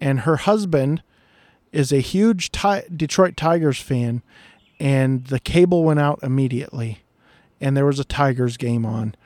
And 0.00 0.20
her 0.20 0.36
husband 0.36 1.02
is 1.72 1.90
a 1.90 1.98
huge 1.98 2.52
Detroit 2.96 3.36
Tigers 3.36 3.80
fan 3.80 4.22
and 4.78 5.24
the 5.26 5.40
cable 5.40 5.82
went 5.82 5.98
out 5.98 6.20
immediately 6.22 7.00
and 7.60 7.76
there 7.76 7.86
was 7.86 7.98
a 7.98 8.04
Tigers 8.04 8.56
game 8.56 8.86
on 8.86 9.16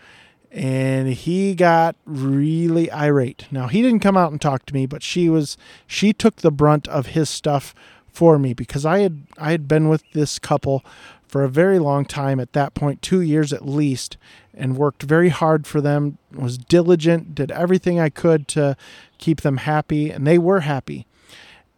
and 0.50 1.08
he 1.08 1.54
got 1.54 1.94
really 2.06 2.90
irate. 2.90 3.44
Now 3.50 3.68
he 3.68 3.82
didn't 3.82 4.00
come 4.00 4.16
out 4.16 4.32
and 4.32 4.40
talk 4.40 4.64
to 4.64 4.74
me, 4.74 4.87
but 4.87 5.02
she 5.02 5.28
was 5.28 5.58
she 5.87 6.14
took 6.14 6.37
the 6.37 6.50
brunt 6.50 6.88
of 6.88 7.08
his 7.08 7.28
stuff 7.28 7.74
for 8.12 8.38
me 8.38 8.55
because 8.55 8.85
I 8.87 9.01
had 9.01 9.22
I 9.38 9.51
had 9.51 9.66
been 9.66 9.88
with 9.88 10.05
this 10.12 10.38
couple 10.38 10.85
for 11.27 11.42
a 11.42 11.48
very 11.48 11.79
long 11.79 12.05
time 12.05 12.38
at 12.38 12.53
that 12.53 12.75
point, 12.75 13.01
2 13.01 13.22
years 13.22 13.55
at 13.55 13.66
least, 13.66 14.18
and 14.53 14.77
worked 14.77 15.03
very 15.03 15.31
hard 15.31 15.66
for 15.66 15.81
them, 15.81 16.18
was 16.31 16.59
diligent, 16.59 17.35
did 17.35 17.51
everything 17.51 17.98
I 17.98 18.11
could 18.11 18.46
to 18.48 18.77
keep 19.16 19.40
them 19.40 19.57
happy 19.57 20.11
and 20.11 20.27
they 20.27 20.38
were 20.38 20.61
happy. 20.61 21.07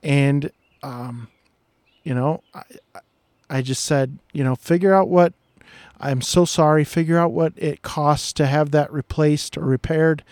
And 0.02 0.50
um 0.82 1.28
you 2.02 2.14
know, 2.14 2.42
I 2.52 2.62
I 3.48 3.62
just 3.62 3.84
said, 3.84 4.18
you 4.32 4.42
know, 4.42 4.56
figure 4.56 4.92
out 4.92 5.08
what 5.08 5.32
I'm 6.00 6.20
so 6.20 6.44
sorry, 6.44 6.82
figure 6.84 7.18
out 7.18 7.30
what 7.30 7.52
it 7.56 7.82
costs 7.82 8.32
to 8.34 8.46
have 8.46 8.72
that 8.72 8.92
replaced 8.92 9.56
or 9.56 9.64
repaired 9.64 10.24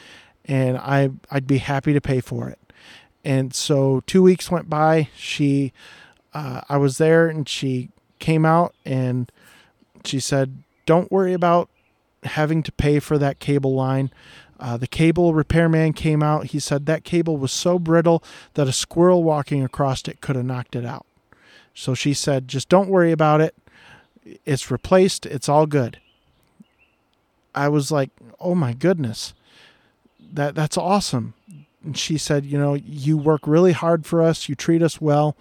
and 0.45 0.77
I 0.77 1.11
I'd 1.31 1.47
be 1.47 1.59
happy 1.59 1.93
to 1.93 2.01
pay 2.01 2.21
for 2.21 2.49
it. 2.49 2.59
And 3.25 3.55
so 3.55 4.03
two 4.07 4.23
weeks 4.23 4.51
went 4.51 4.69
by. 4.69 5.09
She, 5.17 5.73
uh, 6.35 6.63
I 6.69 6.77
was 6.77 6.99
there, 6.99 7.29
and 7.29 7.49
she 7.49 7.91
came 8.19 8.45
out 8.45 8.75
and 8.85 9.31
she 10.05 10.19
said, 10.21 10.63
"Don't 10.87 11.11
worry 11.13 11.33
about 11.33 11.69
having 12.25 12.63
to 12.63 12.73
pay 12.73 12.99
for 12.99 13.19
that 13.19 13.39
cable 13.39 13.75
line." 13.75 14.11
Uh, 14.59 14.77
the 14.77 14.87
cable 14.87 15.35
repairman 15.35 15.93
came 15.93 16.23
out. 16.23 16.47
He 16.47 16.61
said 16.61 16.87
that 16.87 17.05
cable 17.05 17.37
was 17.37 17.51
so 17.53 17.79
brittle 17.79 18.23
that 18.55 18.69
a 18.69 18.73
squirrel 18.73 19.25
walking 19.25 19.63
across 19.63 20.07
it 20.07 20.21
could 20.21 20.37
have 20.37 20.45
knocked 20.45 20.77
it 20.77 20.85
out. 20.85 21.07
So 21.75 21.95
she 21.95 22.15
said, 22.15 22.49
"Just 22.49 22.69
don't 22.69 22.89
worry 22.89 23.13
about 23.13 23.41
it. 23.41 23.55
It's 24.45 24.71
replaced. 24.71 25.27
It's 25.27 25.49
all 25.49 25.67
good." 25.67 25.99
I 27.55 27.69
was 27.69 27.91
like, 27.91 28.11
"Oh 28.41 28.55
my 28.55 28.73
goodness, 28.73 29.35
that 30.33 30.55
that's 30.55 30.79
awesome." 30.79 31.35
And 31.85 31.97
she 31.97 32.18
said, 32.18 32.45
you 32.45 32.59
know, 32.59 32.75
you 32.75 33.16
work 33.16 33.47
really 33.47 33.73
hard 33.73 34.07
for 34.07 34.23
us, 34.23 34.49
you 34.49 34.55
treat 34.55 34.83
us 34.83 35.01
well, 35.01 35.37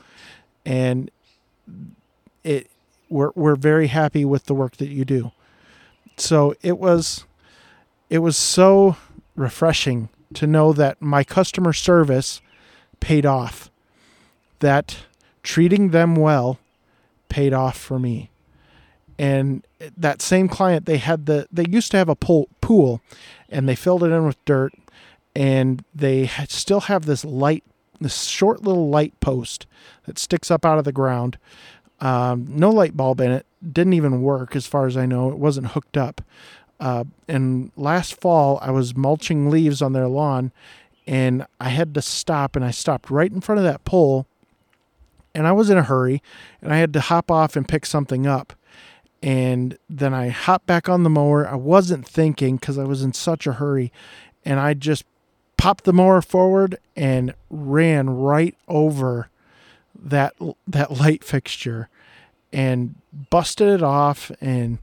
and 0.65 1.11
it 2.43 2.69
we're 3.09 3.31
we're 3.35 3.55
very 3.55 3.87
happy 3.87 4.25
with 4.25 4.45
the 4.45 4.55
work 4.55 4.77
that 4.77 4.89
you 4.89 5.05
do. 5.05 5.31
So 6.17 6.55
it 6.61 6.77
was 6.77 7.25
it 8.09 8.19
was 8.19 8.37
so 8.37 8.97
refreshing 9.35 10.09
to 10.33 10.47
know 10.47 10.73
that 10.73 11.01
my 11.01 11.23
customer 11.23 11.73
service 11.73 12.41
paid 12.99 13.25
off. 13.25 13.69
That 14.59 14.97
treating 15.43 15.89
them 15.89 16.15
well 16.15 16.59
paid 17.29 17.53
off 17.53 17.77
for 17.77 17.99
me. 17.99 18.29
And 19.17 19.65
that 19.97 20.21
same 20.21 20.47
client, 20.47 20.85
they 20.85 20.97
had 20.97 21.25
the 21.25 21.47
they 21.51 21.65
used 21.69 21.91
to 21.91 21.97
have 21.97 22.09
a 22.09 22.15
pool 22.15 23.01
and 23.49 23.67
they 23.67 23.75
filled 23.75 24.03
it 24.03 24.11
in 24.11 24.25
with 24.25 24.43
dirt 24.45 24.73
and 25.35 25.83
they 25.93 26.29
still 26.47 26.81
have 26.81 27.05
this 27.05 27.23
light, 27.23 27.63
this 27.99 28.23
short 28.23 28.63
little 28.63 28.89
light 28.89 29.19
post 29.19 29.65
that 30.05 30.17
sticks 30.19 30.51
up 30.51 30.65
out 30.65 30.77
of 30.77 30.83
the 30.83 30.91
ground. 30.91 31.37
Um, 31.99 32.47
no 32.49 32.69
light 32.69 32.97
bulb 32.97 33.21
in 33.21 33.31
it. 33.31 33.45
Didn't 33.61 33.93
even 33.93 34.21
work 34.21 34.55
as 34.55 34.65
far 34.65 34.87
as 34.87 34.97
I 34.97 35.05
know. 35.05 35.29
It 35.29 35.37
wasn't 35.37 35.67
hooked 35.67 35.97
up. 35.97 36.21
Uh, 36.79 37.03
and 37.27 37.71
last 37.77 38.19
fall, 38.19 38.57
I 38.61 38.71
was 38.71 38.95
mulching 38.95 39.51
leaves 39.51 39.83
on 39.83 39.93
their 39.93 40.07
lawn, 40.07 40.51
and 41.05 41.45
I 41.59 41.69
had 41.69 41.93
to 41.93 42.01
stop. 42.01 42.55
And 42.55 42.65
I 42.65 42.71
stopped 42.71 43.11
right 43.11 43.31
in 43.31 43.39
front 43.39 43.59
of 43.59 43.65
that 43.65 43.85
pole, 43.85 44.25
and 45.35 45.45
I 45.45 45.51
was 45.51 45.69
in 45.69 45.77
a 45.77 45.83
hurry, 45.83 46.23
and 46.59 46.73
I 46.73 46.77
had 46.77 46.91
to 46.93 47.01
hop 47.01 47.29
off 47.29 47.55
and 47.55 47.67
pick 47.67 47.85
something 47.85 48.25
up. 48.25 48.53
And 49.21 49.77
then 49.87 50.13
I 50.13 50.29
hopped 50.29 50.65
back 50.65 50.89
on 50.89 51.03
the 51.03 51.09
mower. 51.09 51.47
I 51.47 51.55
wasn't 51.55 52.07
thinking 52.07 52.55
because 52.55 52.79
I 52.79 52.83
was 52.83 53.03
in 53.03 53.13
such 53.13 53.45
a 53.45 53.53
hurry. 53.53 53.91
And 54.43 54.59
I 54.59 54.73
just 54.73 55.05
popped 55.61 55.83
the 55.83 55.93
mower 55.93 56.23
forward 56.23 56.75
and 56.95 57.35
ran 57.51 58.09
right 58.09 58.55
over 58.67 59.29
that 59.95 60.33
that 60.67 60.89
light 60.89 61.23
fixture 61.23 61.87
and 62.51 62.95
busted 63.29 63.67
it 63.67 63.83
off. 63.83 64.31
And 64.41 64.79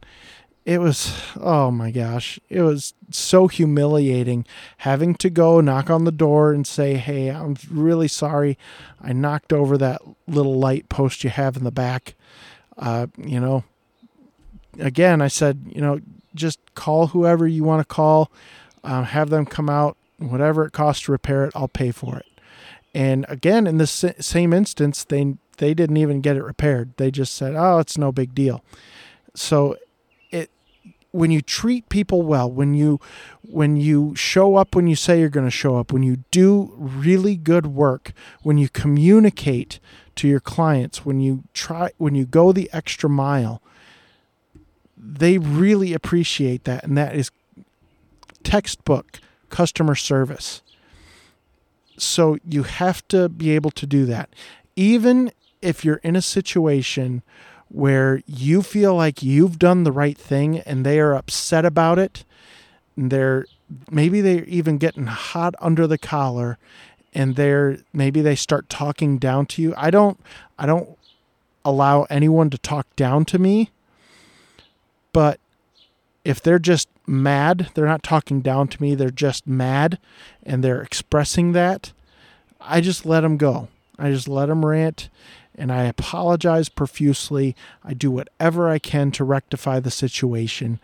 it 0.64 0.78
was 0.78 1.20
oh 1.40 1.72
my 1.72 1.90
gosh 1.90 2.38
it 2.48 2.62
was 2.62 2.94
so 3.10 3.48
humiliating 3.48 4.46
having 4.78 5.16
to 5.16 5.28
go 5.28 5.60
knock 5.60 5.90
on 5.90 6.04
the 6.04 6.12
door 6.12 6.52
and 6.52 6.64
say 6.64 6.94
hey 6.94 7.28
i'm 7.28 7.56
really 7.68 8.06
sorry. 8.06 8.56
I 9.00 9.12
knocked 9.12 9.52
over 9.52 9.76
that 9.78 10.00
little 10.28 10.60
light 10.60 10.88
post 10.88 11.24
you 11.24 11.30
have 11.30 11.56
in 11.56 11.64
the 11.64 11.72
back. 11.72 12.14
Uh, 12.76 13.08
you 13.16 13.40
know 13.40 13.64
again 14.78 15.20
i 15.20 15.26
said 15.26 15.58
you 15.66 15.80
know 15.80 15.98
just 16.36 16.60
call 16.76 17.08
whoever 17.08 17.48
you 17.48 17.64
want 17.64 17.80
to 17.80 17.94
call 17.94 18.30
uh, 18.84 19.02
have 19.02 19.30
them 19.30 19.44
come 19.44 19.68
out 19.68 19.96
whatever 20.18 20.64
it 20.64 20.72
costs 20.72 21.04
to 21.04 21.12
repair 21.12 21.44
it, 21.44 21.52
I'll 21.54 21.68
pay 21.68 21.90
for 21.90 22.16
it. 22.18 22.26
And 22.94 23.24
again, 23.28 23.66
in 23.66 23.78
this 23.78 24.04
same 24.20 24.52
instance, 24.52 25.04
they 25.04 25.36
they 25.58 25.74
didn't 25.74 25.96
even 25.96 26.20
get 26.20 26.36
it 26.36 26.42
repaired. 26.42 26.92
They 26.96 27.10
just 27.10 27.34
said, 27.34 27.54
"Oh, 27.56 27.78
it's 27.78 27.98
no 27.98 28.12
big 28.12 28.34
deal." 28.34 28.64
So 29.34 29.76
it 30.30 30.50
when 31.12 31.30
you 31.30 31.40
treat 31.42 31.88
people 31.88 32.22
well, 32.22 32.50
when 32.50 32.74
you 32.74 33.00
when 33.42 33.76
you 33.76 34.14
show 34.16 34.56
up 34.56 34.74
when 34.74 34.86
you 34.86 34.96
say 34.96 35.20
you're 35.20 35.28
going 35.28 35.46
to 35.46 35.50
show 35.50 35.76
up, 35.76 35.92
when 35.92 36.02
you 36.02 36.24
do 36.30 36.72
really 36.76 37.36
good 37.36 37.66
work, 37.66 38.12
when 38.42 38.58
you 38.58 38.68
communicate 38.68 39.80
to 40.16 40.26
your 40.26 40.40
clients, 40.40 41.04
when 41.04 41.20
you 41.20 41.44
try 41.52 41.90
when 41.98 42.14
you 42.14 42.24
go 42.24 42.52
the 42.52 42.70
extra 42.72 43.10
mile, 43.10 43.62
they 44.96 45.38
really 45.38 45.92
appreciate 45.92 46.64
that 46.64 46.84
and 46.84 46.96
that 46.96 47.14
is 47.14 47.30
textbook 48.42 49.20
customer 49.50 49.94
service. 49.94 50.62
So 51.96 52.38
you 52.44 52.62
have 52.62 53.06
to 53.08 53.28
be 53.28 53.50
able 53.50 53.70
to 53.72 53.86
do 53.86 54.06
that. 54.06 54.30
Even 54.76 55.32
if 55.60 55.84
you're 55.84 56.00
in 56.04 56.14
a 56.16 56.22
situation 56.22 57.22
where 57.68 58.22
you 58.26 58.62
feel 58.62 58.94
like 58.94 59.22
you've 59.22 59.58
done 59.58 59.84
the 59.84 59.92
right 59.92 60.16
thing 60.16 60.60
and 60.60 60.86
they 60.86 61.00
are 61.00 61.14
upset 61.14 61.64
about 61.64 61.98
it, 61.98 62.24
and 62.96 63.10
they're 63.10 63.46
maybe 63.90 64.20
they're 64.20 64.44
even 64.44 64.78
getting 64.78 65.06
hot 65.06 65.54
under 65.60 65.86
the 65.86 65.98
collar 65.98 66.58
and 67.14 67.36
they're 67.36 67.78
maybe 67.92 68.20
they 68.20 68.34
start 68.34 68.68
talking 68.68 69.18
down 69.18 69.46
to 69.46 69.62
you. 69.62 69.74
I 69.76 69.90
don't 69.90 70.18
I 70.58 70.66
don't 70.66 70.96
allow 71.64 72.04
anyone 72.04 72.50
to 72.50 72.58
talk 72.58 72.86
down 72.96 73.24
to 73.26 73.38
me. 73.38 73.70
But 75.12 75.40
if 76.24 76.42
they're 76.42 76.58
just 76.58 76.88
mad, 77.06 77.70
they're 77.74 77.86
not 77.86 78.02
talking 78.02 78.40
down 78.40 78.68
to 78.68 78.82
me, 78.82 78.94
they're 78.94 79.10
just 79.10 79.46
mad 79.46 79.98
and 80.42 80.62
they're 80.62 80.82
expressing 80.82 81.52
that, 81.52 81.92
I 82.60 82.80
just 82.80 83.06
let 83.06 83.20
them 83.20 83.36
go. 83.36 83.68
I 83.98 84.10
just 84.10 84.28
let 84.28 84.46
them 84.46 84.64
rant 84.64 85.08
and 85.58 85.72
I 85.72 85.84
apologize 85.84 86.68
profusely. 86.68 87.56
I 87.84 87.92
do 87.92 88.10
whatever 88.10 88.68
I 88.68 88.78
can 88.78 89.10
to 89.12 89.24
rectify 89.24 89.80
the 89.80 89.90
situation, 89.90 90.78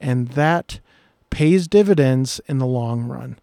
and 0.00 0.28
that 0.28 0.78
pays 1.30 1.66
dividends 1.66 2.40
in 2.46 2.58
the 2.58 2.66
long 2.66 3.02
run. 3.02 3.38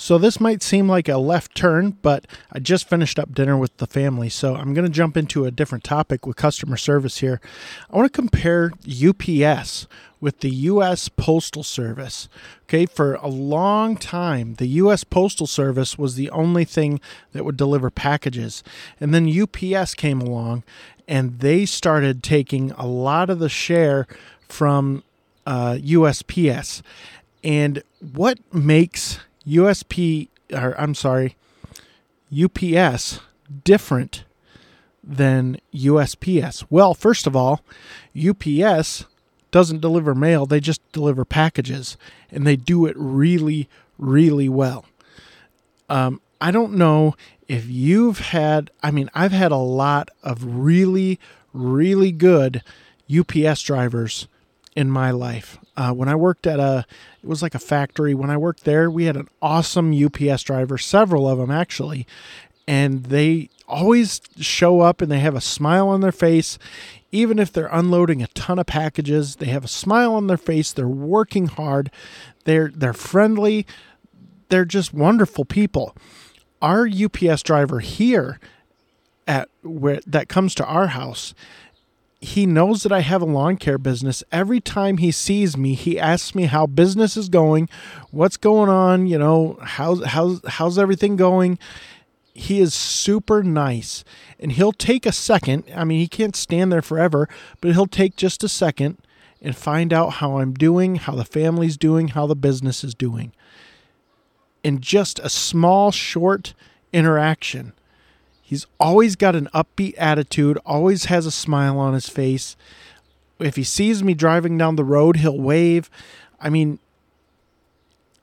So, 0.00 0.16
this 0.16 0.40
might 0.40 0.62
seem 0.62 0.88
like 0.88 1.10
a 1.10 1.18
left 1.18 1.54
turn, 1.54 1.98
but 2.00 2.26
I 2.50 2.58
just 2.58 2.88
finished 2.88 3.18
up 3.18 3.34
dinner 3.34 3.58
with 3.58 3.76
the 3.76 3.86
family. 3.86 4.30
So, 4.30 4.56
I'm 4.56 4.72
going 4.72 4.86
to 4.86 4.90
jump 4.90 5.14
into 5.14 5.44
a 5.44 5.50
different 5.50 5.84
topic 5.84 6.26
with 6.26 6.36
customer 6.36 6.78
service 6.78 7.18
here. 7.18 7.38
I 7.90 7.96
want 7.98 8.10
to 8.10 8.16
compare 8.16 8.72
UPS 8.88 9.86
with 10.18 10.40
the 10.40 10.48
U.S. 10.48 11.10
Postal 11.10 11.62
Service. 11.62 12.30
Okay, 12.62 12.86
for 12.86 13.16
a 13.16 13.28
long 13.28 13.94
time, 13.94 14.54
the 14.54 14.68
U.S. 14.68 15.04
Postal 15.04 15.46
Service 15.46 15.98
was 15.98 16.14
the 16.14 16.30
only 16.30 16.64
thing 16.64 16.98
that 17.32 17.44
would 17.44 17.58
deliver 17.58 17.90
packages. 17.90 18.64
And 19.00 19.12
then 19.12 19.28
UPS 19.30 19.94
came 19.94 20.22
along 20.22 20.64
and 21.06 21.40
they 21.40 21.66
started 21.66 22.22
taking 22.22 22.70
a 22.72 22.86
lot 22.86 23.28
of 23.28 23.38
the 23.38 23.50
share 23.50 24.06
from 24.48 25.04
uh, 25.44 25.74
USPS. 25.74 26.80
And 27.44 27.82
what 28.00 28.38
makes 28.50 29.20
USP, 29.46 30.28
or 30.52 30.78
I'm 30.78 30.94
sorry, 30.94 31.36
UPS 32.32 33.20
different 33.64 34.24
than 35.02 35.58
USPS? 35.74 36.64
Well, 36.70 36.94
first 36.94 37.26
of 37.26 37.34
all, 37.34 37.62
UPS 38.16 39.06
doesn't 39.50 39.80
deliver 39.80 40.14
mail, 40.14 40.46
they 40.46 40.60
just 40.60 40.80
deliver 40.92 41.24
packages, 41.24 41.96
and 42.30 42.46
they 42.46 42.56
do 42.56 42.86
it 42.86 42.94
really, 42.96 43.68
really 43.98 44.48
well. 44.48 44.84
Um, 45.88 46.20
I 46.40 46.50
don't 46.50 46.74
know 46.74 47.16
if 47.48 47.66
you've 47.66 48.20
had, 48.20 48.70
I 48.82 48.90
mean, 48.90 49.10
I've 49.12 49.32
had 49.32 49.50
a 49.50 49.56
lot 49.56 50.08
of 50.22 50.44
really, 50.44 51.18
really 51.52 52.12
good 52.12 52.62
UPS 53.12 53.62
drivers 53.62 54.28
in 54.76 54.90
my 54.90 55.10
life. 55.10 55.58
Uh, 55.76 55.92
when 55.92 56.08
I 56.08 56.14
worked 56.14 56.46
at 56.46 56.60
a, 56.60 56.84
it 57.22 57.28
was 57.28 57.42
like 57.42 57.54
a 57.54 57.60
factory. 57.60 58.14
When 58.14 58.30
I 58.30 58.36
worked 58.36 58.64
there, 58.64 58.90
we 58.90 59.04
had 59.04 59.16
an 59.16 59.28
awesome 59.42 59.92
UPS 59.92 60.42
driver, 60.42 60.78
several 60.78 61.28
of 61.28 61.38
them 61.38 61.50
actually, 61.50 62.06
and 62.66 63.04
they 63.04 63.48
always 63.66 64.20
show 64.38 64.80
up 64.80 65.00
and 65.00 65.10
they 65.10 65.20
have 65.20 65.34
a 65.34 65.40
smile 65.40 65.88
on 65.88 66.00
their 66.00 66.12
face. 66.12 66.58
Even 67.12 67.38
if 67.38 67.52
they're 67.52 67.68
unloading 67.72 68.22
a 68.22 68.28
ton 68.28 68.58
of 68.58 68.66
packages, 68.66 69.36
they 69.36 69.46
have 69.46 69.64
a 69.64 69.68
smile 69.68 70.14
on 70.14 70.28
their 70.28 70.36
face. 70.36 70.72
They're 70.72 70.86
working 70.86 71.46
hard. 71.46 71.90
They're 72.44 72.68
they're 72.68 72.92
friendly. 72.92 73.66
They're 74.48 74.64
just 74.64 74.94
wonderful 74.94 75.44
people. 75.44 75.96
Our 76.62 76.86
UPS 76.88 77.42
driver 77.42 77.80
here 77.80 78.38
at 79.26 79.48
where 79.62 80.00
that 80.06 80.28
comes 80.28 80.54
to 80.56 80.64
our 80.64 80.88
house 80.88 81.34
he 82.20 82.44
knows 82.44 82.82
that 82.82 82.92
I 82.92 83.00
have 83.00 83.22
a 83.22 83.26
lawn 83.26 83.56
care 83.56 83.78
business. 83.78 84.22
Every 84.30 84.60
time 84.60 84.98
he 84.98 85.10
sees 85.10 85.56
me, 85.56 85.74
he 85.74 85.98
asks 85.98 86.34
me 86.34 86.44
how 86.44 86.66
business 86.66 87.16
is 87.16 87.30
going, 87.30 87.68
what's 88.10 88.36
going 88.36 88.68
on, 88.68 89.06
you 89.06 89.18
know, 89.18 89.58
how's 89.62 90.04
how's 90.04 90.40
how's 90.46 90.78
everything 90.78 91.16
going. 91.16 91.58
He 92.34 92.60
is 92.60 92.74
super 92.74 93.42
nice 93.42 94.04
and 94.38 94.52
he'll 94.52 94.72
take 94.72 95.06
a 95.06 95.12
second. 95.12 95.64
I 95.74 95.84
mean, 95.84 95.98
he 95.98 96.08
can't 96.08 96.36
stand 96.36 96.70
there 96.70 96.82
forever, 96.82 97.28
but 97.60 97.72
he'll 97.72 97.86
take 97.86 98.16
just 98.16 98.44
a 98.44 98.48
second 98.48 98.98
and 99.40 99.56
find 99.56 99.92
out 99.92 100.14
how 100.14 100.38
I'm 100.38 100.52
doing, 100.52 100.96
how 100.96 101.14
the 101.14 101.24
family's 101.24 101.78
doing, 101.78 102.08
how 102.08 102.26
the 102.26 102.36
business 102.36 102.84
is 102.84 102.94
doing. 102.94 103.32
In 104.62 104.80
just 104.80 105.18
a 105.20 105.30
small 105.30 105.90
short 105.90 106.52
interaction 106.92 107.72
He's 108.50 108.66
always 108.80 109.14
got 109.14 109.36
an 109.36 109.48
upbeat 109.54 109.94
attitude, 109.96 110.58
always 110.66 111.04
has 111.04 111.24
a 111.24 111.30
smile 111.30 111.78
on 111.78 111.94
his 111.94 112.08
face. 112.08 112.56
If 113.38 113.54
he 113.54 113.62
sees 113.62 114.02
me 114.02 114.12
driving 114.12 114.58
down 114.58 114.74
the 114.74 114.82
road, 114.82 115.18
he'll 115.18 115.38
wave. 115.38 115.88
I 116.40 116.50
mean, 116.50 116.80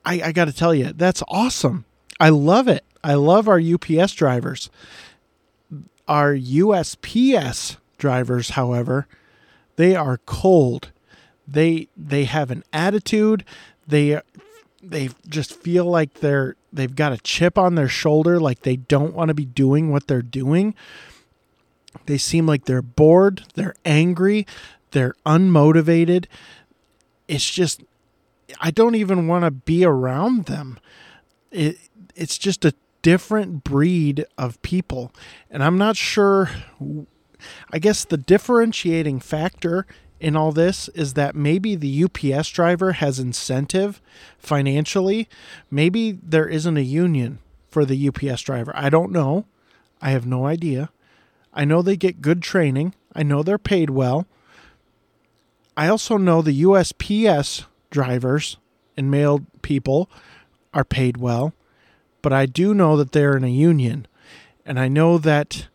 I, 0.04 0.22
I 0.22 0.32
got 0.34 0.46
to 0.46 0.52
tell 0.52 0.76
you, 0.76 0.92
that's 0.92 1.24
awesome. 1.30 1.86
I 2.20 2.28
love 2.28 2.68
it. 2.68 2.84
I 3.06 3.13
love 3.13 3.48
our 3.48 3.58
UPS 3.58 4.16
drivers. 4.16 4.70
Our 6.10 6.36
USPS 6.36 7.78
drivers, 7.98 8.50
however, 8.50 9.08
they 9.78 9.96
are 9.96 10.18
cold. 10.26 10.92
They 11.48 11.88
they 11.96 12.26
have 12.26 12.52
an 12.52 12.66
attitude. 12.74 13.46
They 13.88 14.20
they 14.82 15.10
just 15.28 15.54
feel 15.54 15.86
like 15.86 16.16
they're 16.16 16.56
they've 16.72 16.96
got 16.96 17.12
a 17.12 17.18
chip 17.18 17.58
on 17.58 17.76
their 17.76 17.88
shoulder 17.88 18.40
like 18.40 18.62
they 18.62 18.76
don't 18.76 19.13
want 19.13 19.30
to 19.30 19.34
be 19.34 19.46
doing 19.46 19.92
what 19.92 20.08
they're 20.08 20.22
doing. 20.22 20.76
They 22.06 22.18
seem 22.18 22.46
like 22.46 22.66
they're 22.66 22.82
bored 22.82 23.44
they're 23.56 23.76
angry 23.86 24.46
they're 24.92 25.16
unmotivated. 25.26 26.26
It's 27.28 27.50
just 27.50 27.84
i 28.62 28.72
don't 28.72 28.96
even 28.96 29.28
want 29.28 29.44
to 29.46 29.52
be 29.52 29.84
around 29.84 30.46
them. 30.46 30.80
It 31.52 31.78
it's 32.16 32.38
just 32.38 32.66
a 32.66 32.74
different 33.02 33.63
breed 33.63 34.26
of 34.38 34.62
people. 34.62 35.12
And 35.50 35.63
i'm 35.63 35.78
not 35.78 35.98
sure 35.98 36.50
i 37.72 37.80
guess 37.80 38.06
the 38.06 38.18
differentiating 38.18 39.20
factor 39.20 39.86
in 40.19 40.36
all 40.36 40.51
this 40.51 40.88
is 40.89 41.13
that 41.13 41.36
maybe 41.36 41.75
the 41.75 42.03
UPS 42.06 42.49
driver 42.49 42.93
has 42.93 43.19
incentive 43.19 44.01
financially. 44.39 45.30
Maybe 45.69 46.12
there 46.12 46.47
isn't 46.47 46.77
a 46.77 46.82
union 46.82 47.39
for 47.69 47.86
the 47.86 48.08
UPS 48.08 48.41
driver. 48.41 48.71
I 48.75 48.89
don't 48.89 49.12
know. 49.12 49.45
I 50.01 50.12
have 50.12 50.25
no 50.25 50.45
idea. 50.45 50.89
I 51.53 51.65
know 51.65 51.82
they 51.82 51.97
get 51.97 52.21
good 52.21 52.41
training. 52.41 52.93
I 53.15 53.23
know 53.23 53.43
they're 53.43 53.58
paid 53.58 53.89
well. 53.89 54.27
I 55.75 55.88
also 55.88 56.17
know 56.17 56.41
the 56.41 56.63
USPS 56.63 57.65
drivers 57.91 58.58
and 58.95 59.12
mail 59.12 59.45
people 59.62 60.10
are 60.73 60.84
paid 60.84 61.17
well, 61.17 61.53
but 62.21 62.34
I 62.34 62.45
do 62.47 62.73
know 62.73 62.97
that 62.97 63.12
they're 63.12 63.38
in 63.38 63.43
a 63.43 63.49
union. 63.49 64.08
And 64.65 64.80
I 64.80 64.88
know 64.88 65.17
that 65.19 65.67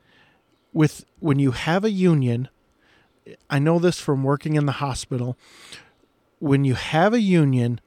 with 0.72 1.04
when 1.20 1.38
you 1.38 1.52
have 1.52 1.84
a 1.84 1.90
union, 1.90 2.48
I 3.48 3.58
know 3.58 3.78
this 3.78 4.00
from 4.00 4.24
working 4.24 4.56
in 4.56 4.66
the 4.66 4.72
hospital. 4.72 5.36
When 6.38 6.64
you 6.64 6.74
have 6.74 7.14
a 7.14 7.20
union, 7.20 7.80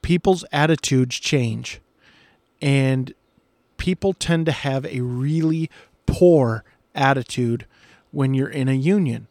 people's 0.00 0.44
attitudes 0.52 1.18
change. 1.18 1.80
And 2.60 3.14
people 3.76 4.12
tend 4.12 4.46
to 4.46 4.52
have 4.52 4.86
a 4.86 5.00
really 5.00 5.70
poor 6.06 6.64
attitude 6.94 7.66
when 8.10 8.34
you're 8.34 8.48
in 8.48 8.68
a 8.68 8.74
union 8.74 9.26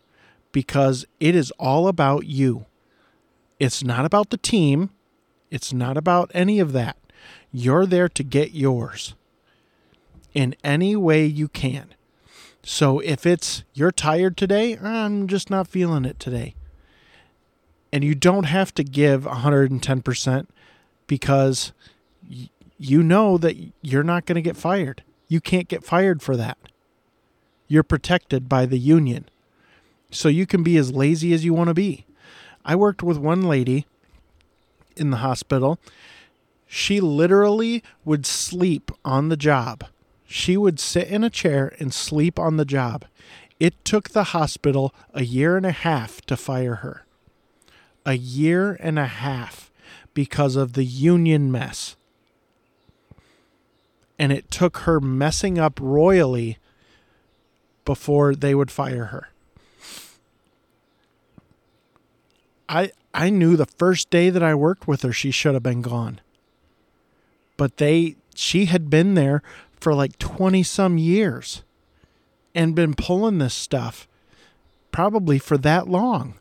because 0.52 1.06
it 1.20 1.36
is 1.36 1.52
all 1.52 1.88
about 1.88 2.26
you. 2.26 2.66
It's 3.60 3.84
not 3.84 4.06
about 4.06 4.32
the 4.32 4.38
team, 4.38 4.90
it's 5.50 5.72
not 5.72 5.98
about 5.98 6.32
any 6.34 6.60
of 6.60 6.74
that. 6.74 6.98
You're 7.52 7.86
there 7.86 8.10
to 8.10 8.24
get 8.24 8.54
yours 8.54 9.14
in 10.34 10.56
any 10.64 10.96
way 10.96 11.26
you 11.26 11.48
can. 11.48 11.94
So 12.64 13.00
if 13.00 13.26
it's 13.26 13.64
you're 13.74 13.92
tired 13.92 14.38
today, 14.38 14.78
I'm 14.78 15.28
just 15.28 15.50
not 15.50 15.68
feeling 15.68 16.06
it 16.06 16.20
today. 16.20 16.56
And 17.92 18.04
you 18.04 18.16
don't 18.16 18.46
have 18.46 18.74
to 18.76 18.84
give 18.84 19.24
110% 19.24 20.48
because 21.08 21.74
you 22.78 23.04
know 23.04 23.38
that 23.38 23.58
you're 23.82 24.04
not 24.04 24.26
going 24.26 24.36
to 24.36 24.42
get 24.42 24.56
fired. 24.56 25.04
You 25.28 25.42
can't 25.42 25.68
get 25.68 25.84
fired 25.84 26.22
for 26.22 26.38
that. 26.38 26.58
You're 27.68 27.84
protected 27.84 28.48
by 28.48 28.66
the 28.66 28.80
union. 28.80 29.28
So 30.10 30.30
you 30.30 30.46
can 30.46 30.62
be 30.62 30.78
as 30.78 30.92
lazy 30.92 31.34
as 31.34 31.46
you 31.46 31.54
want 31.54 31.70
to 31.70 31.74
be. 31.74 32.06
I 32.64 32.76
worked 32.76 33.02
with 33.02 33.18
one 33.18 33.44
lady 33.44 33.86
in 34.96 35.10
the 35.10 35.18
hospital. 35.18 35.80
She 36.68 37.00
literally 37.00 37.84
would 38.06 38.26
sleep 38.26 38.92
on 39.04 39.30
the 39.30 39.38
job. 39.38 39.86
She 40.32 40.56
would 40.56 40.80
sit 40.80 41.10
in 41.10 41.26
a 41.26 41.30
chair 41.30 41.76
and 41.78 41.94
sleep 41.94 42.40
on 42.40 42.56
the 42.56 42.64
job. 42.64 43.04
It 43.60 43.84
took 43.84 44.12
the 44.12 44.32
hospital 44.32 44.96
a 45.14 45.26
year 45.26 45.58
and 45.58 45.66
a 45.66 45.74
half 45.74 46.22
to 46.22 46.38
fire 46.38 46.76
her. 46.76 47.06
A 48.06 48.14
year 48.14 48.78
and 48.80 48.98
a 48.98 49.08
half 49.08 49.70
because 50.14 50.56
of 50.56 50.72
the 50.72 50.86
union 50.86 51.52
mess. 51.52 51.98
And 54.18 54.32
it 54.32 54.50
took 54.50 54.78
her 54.78 55.02
messing 55.02 55.60
up 55.60 55.78
royally 55.82 56.58
before 57.84 58.34
they 58.34 58.56
would 58.56 58.72
fire 58.72 59.08
her. 59.08 59.28
I 62.70 62.92
I 63.14 63.30
knew 63.30 63.58
the 63.58 63.66
first 63.66 64.10
day 64.10 64.30
that 64.30 64.42
I 64.42 64.56
worked 64.56 64.88
with 64.88 65.02
her 65.02 65.12
she 65.12 65.32
should 65.32 65.56
have 65.56 65.64
been 65.64 65.82
gone. 65.82 66.22
But 67.58 67.78
they 67.78 68.16
she 68.34 68.68
had 68.68 68.90
been 68.90 69.16
there 69.16 69.44
for 69.82 69.96
like 69.96 70.20
20 70.20 70.62
some 70.62 70.98
years 71.00 71.64
and 72.54 72.76
been 72.76 72.94
pulling 72.94 73.40
this 73.40 73.56
stuff 73.56 74.08
probably 74.92 75.40
for 75.40 75.58
that 75.58 75.88
long. 75.88 76.36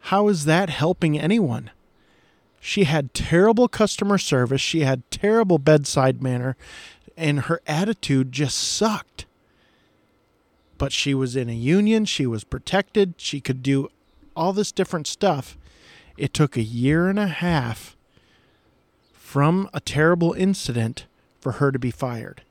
How 0.00 0.28
is 0.28 0.44
that 0.44 0.68
helping 0.68 1.18
anyone? 1.18 1.70
She 2.60 2.84
had 2.84 3.14
terrible 3.14 3.68
customer 3.68 4.18
service, 4.18 4.60
she 4.60 4.80
had 4.80 5.10
terrible 5.10 5.58
bedside 5.58 6.22
manner, 6.22 6.56
and 7.16 7.42
her 7.42 7.60
attitude 7.66 8.32
just 8.32 8.58
sucked. 8.58 9.24
But 10.76 10.92
she 10.92 11.14
was 11.14 11.36
in 11.36 11.48
a 11.48 11.54
union, 11.54 12.04
she 12.04 12.26
was 12.26 12.44
protected, 12.44 13.14
she 13.16 13.40
could 13.40 13.62
do 13.62 13.88
all 14.36 14.52
this 14.52 14.72
different 14.72 15.06
stuff. 15.06 15.56
It 16.18 16.34
took 16.34 16.56
a 16.56 16.62
year 16.62 17.08
and 17.08 17.18
a 17.18 17.28
half 17.28 17.96
from 19.14 19.70
a 19.72 19.80
terrible 19.80 20.34
incident 20.34 21.06
for 21.40 21.52
her 21.52 21.72
to 21.72 21.78
be 21.78 21.90
fired. 21.90 22.42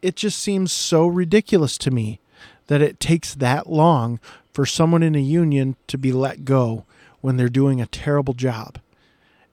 It 0.00 0.16
just 0.16 0.38
seems 0.38 0.72
so 0.72 1.06
ridiculous 1.06 1.78
to 1.78 1.90
me 1.90 2.20
that 2.66 2.82
it 2.82 3.00
takes 3.00 3.34
that 3.34 3.68
long 3.68 4.18
for 4.52 4.66
someone 4.66 5.02
in 5.02 5.14
a 5.14 5.20
union 5.20 5.76
to 5.86 5.98
be 5.98 6.12
let 6.12 6.44
go 6.44 6.84
when 7.20 7.36
they're 7.36 7.48
doing 7.48 7.80
a 7.80 7.86
terrible 7.86 8.34
job. 8.34 8.78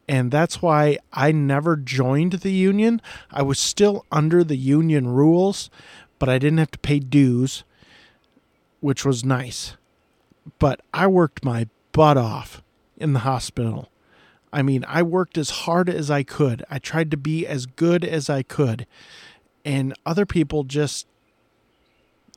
And 0.07 0.31
that's 0.31 0.61
why 0.61 0.97
I 1.13 1.31
never 1.31 1.75
joined 1.75 2.33
the 2.33 2.51
union. 2.51 3.01
I 3.31 3.43
was 3.43 3.59
still 3.59 4.05
under 4.11 4.43
the 4.43 4.57
union 4.57 5.07
rules, 5.07 5.69
but 6.17 6.29
I 6.29 6.39
didn't 6.39 6.57
have 6.57 6.71
to 6.71 6.79
pay 6.79 6.99
dues, 6.99 7.63
which 8.79 9.05
was 9.05 9.23
nice 9.23 9.77
but 10.57 10.81
I 10.93 11.07
worked 11.07 11.45
my 11.45 11.67
butt 11.91 12.17
off 12.17 12.63
in 12.97 13.13
the 13.13 13.19
hospital. 13.19 13.89
I 14.51 14.61
mean, 14.61 14.83
I 14.87 15.03
worked 15.03 15.37
as 15.37 15.49
hard 15.49 15.89
as 15.89 16.09
I 16.09 16.23
could. 16.23 16.63
I 16.69 16.79
tried 16.79 17.11
to 17.11 17.17
be 17.17 17.45
as 17.45 17.65
good 17.65 18.03
as 18.03 18.29
I 18.29 18.43
could. 18.43 18.87
And 19.63 19.93
other 20.05 20.25
people 20.25 20.63
just 20.63 21.07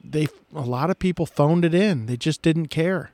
they 0.04 0.26
a 0.54 0.62
lot 0.62 0.90
of 0.90 0.98
people 0.98 1.26
phoned 1.26 1.64
it 1.64 1.74
in. 1.74 2.06
They 2.06 2.16
just 2.16 2.42
didn't 2.42 2.68
care. 2.68 3.12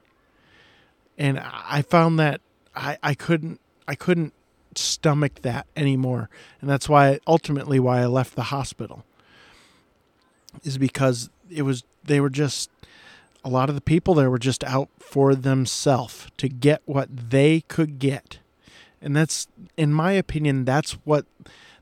And 1.17 1.39
I 1.39 1.83
found 1.83 2.19
that 2.19 2.41
I, 2.75 2.97
I 3.03 3.15
couldn't 3.15 3.61
I 3.87 3.95
couldn't 3.95 4.33
stomach 4.75 5.43
that 5.43 5.67
anymore. 5.77 6.29
And 6.61 6.69
that's 6.71 6.89
why 6.89 7.21
ultimately 7.27 7.79
why 7.79 8.01
I 8.01 8.07
left 8.07 8.35
the 8.35 8.45
hospital. 8.45 9.05
Is 10.65 10.79
because 10.79 11.31
it 11.51 11.63
was 11.63 11.85
they 12.05 12.21
were 12.21 12.31
just 12.31 12.71
a 13.45 13.49
lot 13.49 13.69
of 13.69 13.75
the 13.75 13.81
people 13.81 14.15
there 14.15 14.31
were 14.31 14.39
just 14.39 14.65
out 14.65 14.89
for 14.99 15.35
themselves 15.35 16.27
to 16.39 16.49
get 16.49 16.83
what 16.87 17.31
they 17.31 17.61
could 17.63 17.99
get. 17.99 18.39
And 19.01 19.15
that's 19.17 19.47
in 19.77 19.93
my 19.93 20.13
opinion 20.13 20.65
that's 20.65 20.93
what 21.05 21.27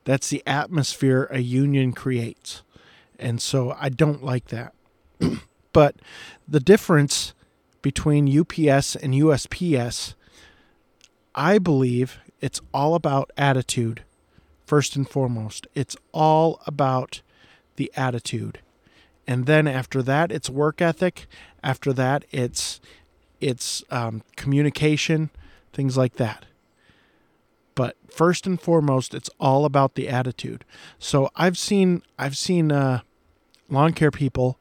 that's 0.04 0.28
the 0.28 0.42
atmosphere 0.46 1.28
a 1.30 1.40
union 1.40 1.92
creates. 1.92 2.62
And 3.18 3.40
so 3.40 3.74
I 3.78 3.88
don't 3.88 4.22
like 4.22 4.46
that. 4.48 4.74
but 5.72 5.96
the 6.46 6.60
difference 6.60 7.34
between 7.82 8.28
UPS 8.28 8.96
and 8.96 9.14
USPS 9.14 10.14
I 11.34 11.58
believe 11.58 12.18
it's 12.40 12.60
all 12.72 12.94
about 12.94 13.30
attitude 13.36 14.02
first 14.64 14.96
and 14.96 15.08
foremost. 15.08 15.66
It's 15.74 15.96
all 16.12 16.60
about 16.66 17.20
the 17.76 17.92
attitude 17.96 18.60
and 19.26 19.46
then 19.46 19.66
after 19.66 20.02
that 20.02 20.30
it's 20.30 20.48
work 20.48 20.80
ethic 20.80 21.26
after 21.62 21.92
that 21.92 22.24
it's 22.30 22.80
it's 23.40 23.82
um, 23.90 24.22
communication 24.36 25.30
things 25.72 25.96
like 25.96 26.14
that 26.14 26.44
but 27.76 27.96
first 28.10 28.46
and 28.46 28.60
foremost 28.60 29.14
it's 29.14 29.30
all 29.38 29.64
about 29.64 29.94
the 29.94 30.08
attitude 30.08 30.64
so 30.98 31.30
i've 31.36 31.56
seen 31.56 32.02
i've 32.18 32.36
seen 32.36 32.72
uh, 32.72 33.00
lawn 33.68 33.92
care 33.92 34.10
people 34.10 34.58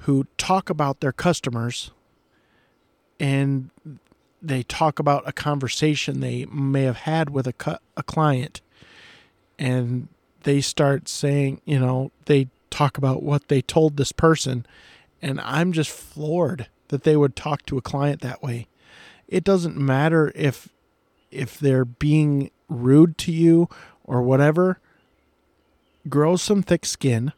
who 0.00 0.26
talk 0.36 0.68
about 0.68 1.00
their 1.00 1.12
customers 1.12 1.90
and 3.18 3.70
they 4.42 4.62
talk 4.62 4.98
about 4.98 5.26
a 5.26 5.32
conversation 5.32 6.20
they 6.20 6.44
may 6.46 6.82
have 6.82 6.98
had 6.98 7.30
with 7.30 7.46
a, 7.46 7.54
cu- 7.54 7.78
a 7.96 8.02
client 8.02 8.60
and 9.58 10.08
they 10.42 10.60
start 10.60 11.08
saying 11.08 11.62
you 11.64 11.80
know 11.80 12.12
they 12.26 12.46
talk 12.76 12.98
about 12.98 13.22
what 13.22 13.48
they 13.48 13.62
told 13.62 13.96
this 13.96 14.12
person. 14.12 14.66
And 15.22 15.40
I'm 15.40 15.72
just 15.72 15.90
floored 15.90 16.68
that 16.88 17.04
they 17.04 17.16
would 17.16 17.34
talk 17.34 17.64
to 17.66 17.78
a 17.78 17.82
client 17.82 18.20
that 18.20 18.42
way. 18.42 18.68
It 19.26 19.44
doesn't 19.44 19.76
matter 19.76 20.30
if 20.34 20.68
if 21.30 21.58
they're 21.58 21.84
being 21.84 22.50
rude 22.68 23.18
to 23.18 23.32
you 23.32 23.68
or 24.04 24.22
whatever. 24.22 24.78
Grow 26.08 26.36
some 26.36 26.62
thick 26.62 26.84
skin 26.84 27.32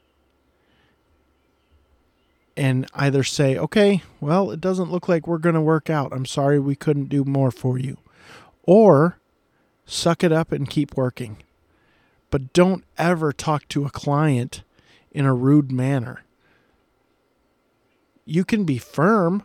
and 2.59 2.87
either 2.93 3.23
say, 3.23 3.57
okay, 3.57 4.03
well, 4.21 4.51
it 4.51 4.61
doesn't 4.61 4.91
look 4.91 5.09
like 5.09 5.27
we're 5.27 5.39
going 5.39 5.55
to 5.55 5.61
work 5.61 5.89
out. 5.89 6.13
I'm 6.13 6.27
sorry 6.27 6.59
we 6.59 6.75
couldn't 6.75 7.09
do 7.09 7.25
more 7.25 7.53
for 7.53 7.79
you. 7.79 7.99
Or 8.65 9.19
suck 9.87 10.25
it 10.25 10.33
up 10.33 10.51
and 10.51 10.69
keep 10.69 10.97
working. 10.97 11.39
But 12.31 12.53
don't 12.53 12.85
ever 12.99 13.33
talk 13.33 13.69
to 13.69 13.87
a 13.87 13.91
client 13.91 14.65
in 15.13 15.25
a 15.25 15.33
rude 15.33 15.71
manner. 15.71 16.25
You 18.27 18.45
can 18.45 18.65
be 18.65 18.77
firm. 18.77 19.45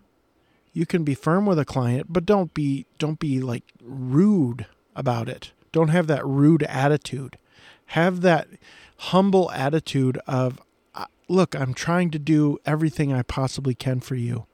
You 0.74 0.86
can 0.86 1.04
be 1.04 1.14
firm 1.14 1.46
with 1.46 1.60
a 1.60 1.66
client, 1.66 2.08
but 2.10 2.26
don't 2.26 2.54
be 2.54 2.88
don't 2.98 3.20
be 3.20 3.40
like 3.40 3.64
rude 3.82 4.66
about 4.96 5.30
it. 5.30 5.52
Don't 5.72 5.90
have 5.90 6.08
that 6.08 6.26
rude 6.26 6.64
attitude. 6.64 7.38
Have 7.88 8.22
that 8.22 8.48
humble 8.98 9.52
attitude 9.52 10.18
of 10.28 10.60
look, 11.28 11.56
I'm 11.56 11.74
trying 11.74 12.12
to 12.12 12.20
do 12.20 12.60
everything 12.66 13.14
I 13.14 13.22
possibly 13.24 13.74
can 13.74 14.00
for 14.00 14.16
you. 14.16 14.46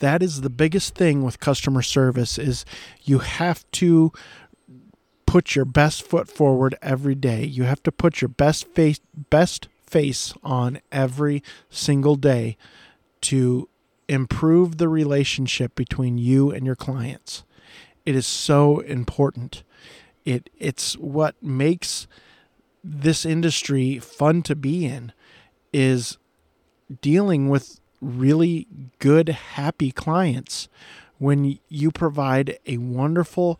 That 0.00 0.22
is 0.22 0.40
the 0.40 0.50
biggest 0.50 0.94
thing 0.94 1.22
with 1.22 1.40
customer 1.40 1.82
service 1.82 2.38
is 2.38 2.64
you 3.02 3.20
have 3.20 3.64
to 3.72 4.12
put 5.26 5.54
your 5.54 5.64
best 5.64 6.02
foot 6.02 6.28
forward 6.28 6.74
every 6.82 7.14
day. 7.14 7.44
You 7.44 7.64
have 7.64 7.82
to 7.84 7.92
put 7.92 8.20
your 8.20 8.28
best 8.28 8.66
face 8.68 9.00
best 9.30 9.68
face 9.86 10.34
on 10.42 10.80
every 10.90 11.42
single 11.70 12.16
day 12.16 12.56
to 13.22 13.68
improve 14.08 14.78
the 14.78 14.88
relationship 14.88 15.74
between 15.74 16.18
you 16.18 16.50
and 16.50 16.66
your 16.66 16.76
clients. 16.76 17.44
It 18.04 18.14
is 18.14 18.26
so 18.26 18.80
important. 18.80 19.62
It 20.24 20.50
it's 20.58 20.94
what 20.94 21.34
makes 21.42 22.06
this 22.82 23.24
industry 23.24 23.98
fun 23.98 24.42
to 24.42 24.54
be 24.54 24.84
in 24.84 25.12
is 25.72 26.18
dealing 27.00 27.48
with 27.48 27.80
really 28.00 28.66
good, 28.98 29.30
happy 29.30 29.90
clients 29.90 30.68
when 31.18 31.58
you 31.68 31.90
provide 31.90 32.58
a 32.66 32.76
wonderful, 32.76 33.58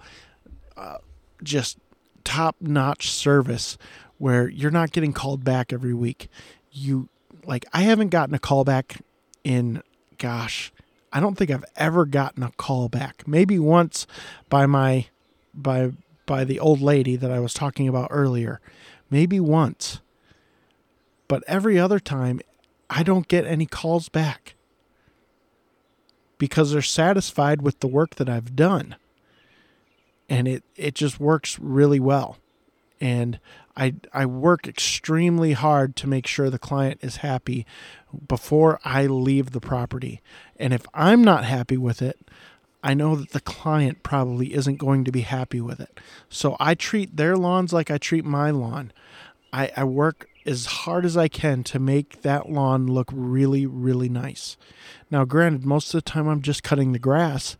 uh, 0.76 0.98
just 1.42 1.78
top 2.24 2.57
notch 2.61 3.11
service 3.11 3.78
where 4.18 4.48
you're 4.48 4.70
not 4.70 4.92
getting 4.92 5.12
called 5.12 5.44
back 5.44 5.72
every 5.72 5.94
week. 5.94 6.28
You 6.70 7.09
like, 7.44 7.64
I 7.72 7.83
haven't 7.83 8.09
gotten 8.09 8.35
a 8.35 8.38
call 8.38 8.64
back 8.64 9.00
in, 9.42 9.83
gosh, 10.18 10.72
I 11.12 11.20
don't 11.20 11.37
think 11.37 11.50
I've 11.50 11.64
ever 11.77 12.07
gotten 12.07 12.42
a 12.42 12.50
call 12.53 12.88
back. 12.88 13.27
Maybe 13.27 13.59
once 13.59 14.07
by 14.48 14.66
my, 14.66 15.07
by, 15.55 15.92
by 16.27 16.44
the 16.44 16.59
old 16.59 16.81
lady 16.81 17.16
that 17.16 17.31
I 17.31 17.40
was 17.40 17.55
talking 17.55 17.88
about 17.88 18.09
earlier. 18.11 18.61
Maybe 19.11 19.38
once. 19.38 20.00
But 21.29 21.44
every 21.46 21.79
other 21.79 22.00
time, 22.00 22.40
I 22.90 23.03
don't 23.03 23.29
get 23.29 23.46
any 23.46 23.66
calls 23.66 24.09
back 24.09 24.55
because 26.38 26.72
they're 26.72 26.83
satisfied 26.83 27.62
with 27.62 27.81
the 27.81 27.87
work 27.87 28.16
that 28.16 28.29
I've 28.29 28.57
done. 28.57 28.96
And 30.29 30.48
it, 30.48 30.64
it 30.77 30.94
just 30.94 31.20
works 31.20 31.59
really 31.59 32.00
well. 32.00 32.38
And 33.00 33.38
I, 33.76 33.94
I 34.12 34.26
work 34.26 34.68
extremely 34.68 35.52
hard 35.52 35.96
to 35.96 36.06
make 36.06 36.26
sure 36.26 36.48
the 36.48 36.58
client 36.58 37.00
is 37.02 37.16
happy 37.16 37.66
before 38.28 38.78
I 38.84 39.06
leave 39.06 39.50
the 39.50 39.60
property. 39.60 40.20
And 40.58 40.72
if 40.72 40.87
I'm 40.94 41.24
not 41.24 41.44
happy 41.44 41.76
with 41.76 42.00
it, 42.00 42.18
I 42.82 42.94
know 42.94 43.16
that 43.16 43.30
the 43.30 43.40
client 43.40 44.02
probably 44.02 44.54
isn't 44.54 44.76
going 44.76 45.04
to 45.04 45.12
be 45.12 45.22
happy 45.22 45.60
with 45.60 45.80
it. 45.80 45.98
So 46.28 46.56
I 46.60 46.74
treat 46.74 47.16
their 47.16 47.37
lawns 47.37 47.72
like 47.72 47.90
I 47.90 47.98
treat 47.98 48.24
my 48.24 48.50
lawn. 48.50 48.92
I, 49.52 49.70
I 49.76 49.84
work 49.84 50.28
as 50.46 50.66
hard 50.66 51.04
as 51.04 51.16
I 51.16 51.28
can 51.28 51.64
to 51.64 51.78
make 51.78 52.22
that 52.22 52.50
lawn 52.50 52.87
look 52.87 53.08
really, 53.12 53.64
really 53.66 54.08
nice. 54.08 54.56
Now, 55.10 55.24
granted, 55.24 55.64
most 55.64 55.94
of 55.94 56.04
the 56.04 56.10
time 56.10 56.28
I'm 56.28 56.42
just 56.42 56.62
cutting 56.62 56.92
the 56.92 56.98
grass, 56.98 57.56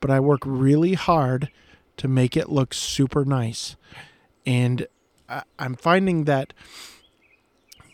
but 0.00 0.10
I 0.10 0.18
work 0.18 0.40
really 0.44 0.94
hard 0.94 1.50
to 1.98 2.08
make 2.08 2.36
it 2.36 2.50
look 2.50 2.74
super 2.74 3.24
nice. 3.24 3.76
And 4.44 4.86
I, 5.28 5.42
am 5.58 5.74
finding 5.74 6.24
that 6.24 6.52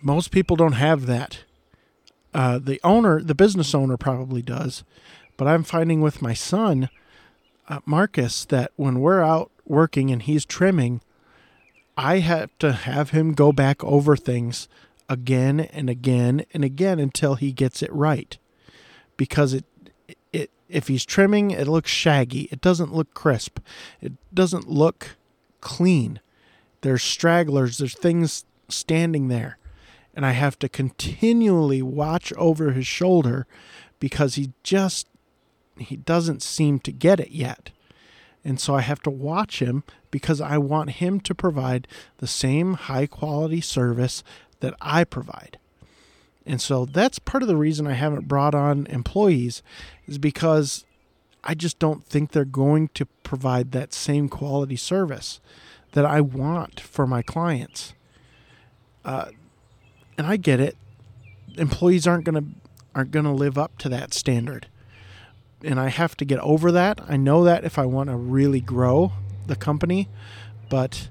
most 0.03 0.31
people 0.31 0.57
don't 0.57 0.73
have 0.73 1.07
that. 1.07 1.45
Uh, 2.35 2.59
the 2.59 2.81
owner, 2.83 3.21
the 3.21 3.35
business 3.35 3.75
owner, 3.75 3.97
probably 3.97 4.43
does, 4.43 4.85
but 5.37 5.47
I'm 5.47 5.63
finding 5.63 6.01
with 6.01 6.23
my 6.23 6.35
son, 6.35 6.89
uh, 7.69 7.81
Marcus, 7.85 8.45
that 8.47 8.73
when 8.77 9.01
we're 9.01 9.23
out 9.23 9.51
working 9.67 10.11
and 10.11 10.23
he's 10.23 10.45
trimming, 10.47 11.03
I 11.97 12.19
have 12.21 12.51
to 12.61 12.73
have 12.73 13.11
him 13.11 13.35
go 13.35 13.53
back 13.53 13.85
over 13.85 14.17
things 14.17 14.69
again 15.09 15.61
and 15.61 15.91
again 15.91 16.47
and 16.55 16.65
again 16.65 16.99
until 16.99 17.35
he 17.35 17.53
gets 17.53 17.83
it 17.83 17.93
right. 17.93 18.39
Because 19.17 19.53
it 19.53 19.65
it 20.33 20.51
if 20.69 20.89
he's 20.89 21.05
trimming, 21.05 21.51
it 21.51 21.69
looks 21.69 21.91
shaggy. 21.91 22.49
It 22.51 22.61
doesn't 22.61 22.95
look 22.95 23.13
crisp. 23.13 23.59
It 24.01 24.13
doesn't 24.35 24.69
look 24.69 25.17
clean. 25.61 26.21
There's 26.83 27.03
stragglers, 27.03 27.79
there's 27.79 27.95
things 27.95 28.45
standing 28.69 29.29
there. 29.29 29.59
And 30.15 30.27
I 30.27 30.33
have 30.33 30.59
to 30.59 30.69
continually 30.69 31.81
watch 31.81 32.33
over 32.35 32.73
his 32.73 32.87
shoulder 32.87 33.47
because 33.99 34.35
he 34.35 34.53
just 34.63 35.09
he 35.79 35.97
doesn't 35.97 36.43
seem 36.43 36.79
to 36.81 36.93
get 36.93 37.19
it 37.19 37.31
yet. 37.31 37.71
And 38.45 38.61
so 38.61 38.75
I 38.75 38.83
have 38.83 39.01
to 39.03 39.11
watch 39.11 39.61
him 39.61 39.85
because 40.11 40.41
I 40.41 40.59
want 40.59 40.91
him 40.91 41.21
to 41.21 41.35
provide 41.35 41.89
the 42.19 42.27
same 42.27 42.75
high 42.75 43.07
quality 43.07 43.61
service 43.61 44.23
that 44.61 44.75
I 44.81 45.05
provide. 45.05 45.59
And 46.45 46.61
so 46.61 46.85
that's 46.85 47.19
part 47.19 47.43
of 47.43 47.49
the 47.49 47.57
reason 47.57 47.87
I 47.87 47.93
haven't 47.93 48.29
brought 48.29 48.55
on 48.55 48.87
employees 48.87 49.63
is 50.07 50.19
because 50.19 50.85
I 51.45 51.55
just 51.55 51.79
don't 51.79 52.05
think 52.05 52.33
they're 52.33 52.45
going 52.45 52.89
to 52.95 53.07
provide 53.23 53.73
that 53.73 53.93
same 53.93 54.29
quality 54.29 54.77
service 54.77 55.41
that 55.93 56.05
I 56.05 56.21
want 56.21 56.81
for 56.81 57.07
my 57.07 57.23
clients. 57.23 57.95
Uh, 59.05 59.27
and 60.19 60.27
I 60.27 60.37
get 60.37 60.61
it. 60.61 60.77
Employees 61.57 62.07
aren't 62.07 62.25
to 62.27 62.45
aren't 62.95 63.13
to 63.13 63.23
live 63.23 63.57
up 63.57 63.79
to 63.79 63.89
that 63.89 64.13
standard 64.13 64.67
and 65.65 65.79
I 65.81 65.89
have 65.89 66.17
to 66.19 66.25
get 66.25 66.39
over 66.41 66.73
that. 66.73 67.01
I 67.09 67.17
know 67.17 67.45
that 67.45 67.65
if 67.65 67.79
I 67.79 67.87
want 67.87 68.11
to 68.11 68.17
really 68.17 68.61
grow 68.61 69.13
the 69.47 69.57
company, 69.57 70.09
but 70.69 71.09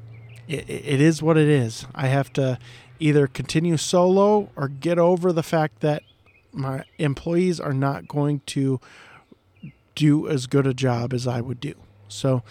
it, 0.48 0.70
it 0.70 1.02
is 1.02 1.22
what 1.22 1.38
it 1.38 1.48
is. 1.48 1.86
I 1.94 2.08
have 2.08 2.32
to 2.34 2.60
either 3.00 3.28
continue 3.28 3.78
solo 3.78 4.50
or 4.56 4.68
get 4.68 5.00
over 5.00 5.32
the 5.34 5.44
fact 5.44 5.80
that 5.82 6.04
my 6.52 6.84
employees 6.98 7.60
are 7.60 7.74
not 7.74 8.08
going 8.08 8.42
to 8.46 8.80
do 9.96 10.28
as 10.28 10.48
good 10.48 10.68
a 10.68 10.74
job 10.74 11.14
as 11.14 11.28
I 11.28 11.42
would 11.42 11.60
do. 11.60 11.74
So, 12.08 12.44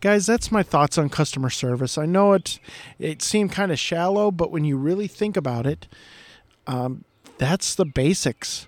guys, 0.00 0.26
that's 0.26 0.50
my 0.50 0.62
thoughts 0.62 0.98
on 0.98 1.08
customer 1.08 1.50
service. 1.50 1.98
I 1.98 2.06
know 2.06 2.32
it 2.32 2.58
it 2.98 3.22
seemed 3.22 3.52
kind 3.52 3.72
of 3.72 3.78
shallow, 3.78 4.30
but 4.30 4.50
when 4.50 4.64
you 4.64 4.76
really 4.76 5.06
think 5.06 5.36
about 5.36 5.66
it, 5.66 5.86
um, 6.66 7.04
that's 7.38 7.74
the 7.74 7.84
basics 7.84 8.66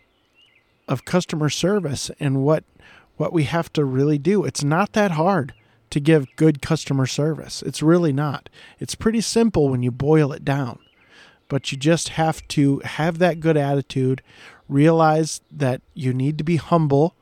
of 0.88 1.04
customer 1.04 1.48
service 1.48 2.10
and 2.20 2.42
what 2.42 2.64
what 3.16 3.32
we 3.32 3.44
have 3.44 3.72
to 3.74 3.84
really 3.84 4.18
do. 4.18 4.44
It's 4.44 4.64
not 4.64 4.92
that 4.92 5.12
hard 5.12 5.54
to 5.90 6.00
give 6.00 6.34
good 6.36 6.62
customer 6.62 7.06
service. 7.06 7.62
It's 7.62 7.82
really 7.82 8.12
not. 8.12 8.48
It's 8.80 8.94
pretty 8.94 9.20
simple 9.20 9.68
when 9.68 9.82
you 9.82 9.90
boil 9.90 10.32
it 10.32 10.44
down. 10.44 10.78
But 11.48 11.70
you 11.70 11.76
just 11.76 12.10
have 12.10 12.46
to 12.48 12.78
have 12.78 13.18
that 13.18 13.40
good 13.40 13.58
attitude, 13.58 14.22
realize 14.70 15.42
that 15.50 15.82
you 15.92 16.14
need 16.14 16.38
to 16.38 16.44
be 16.44 16.56
humble 16.56 17.14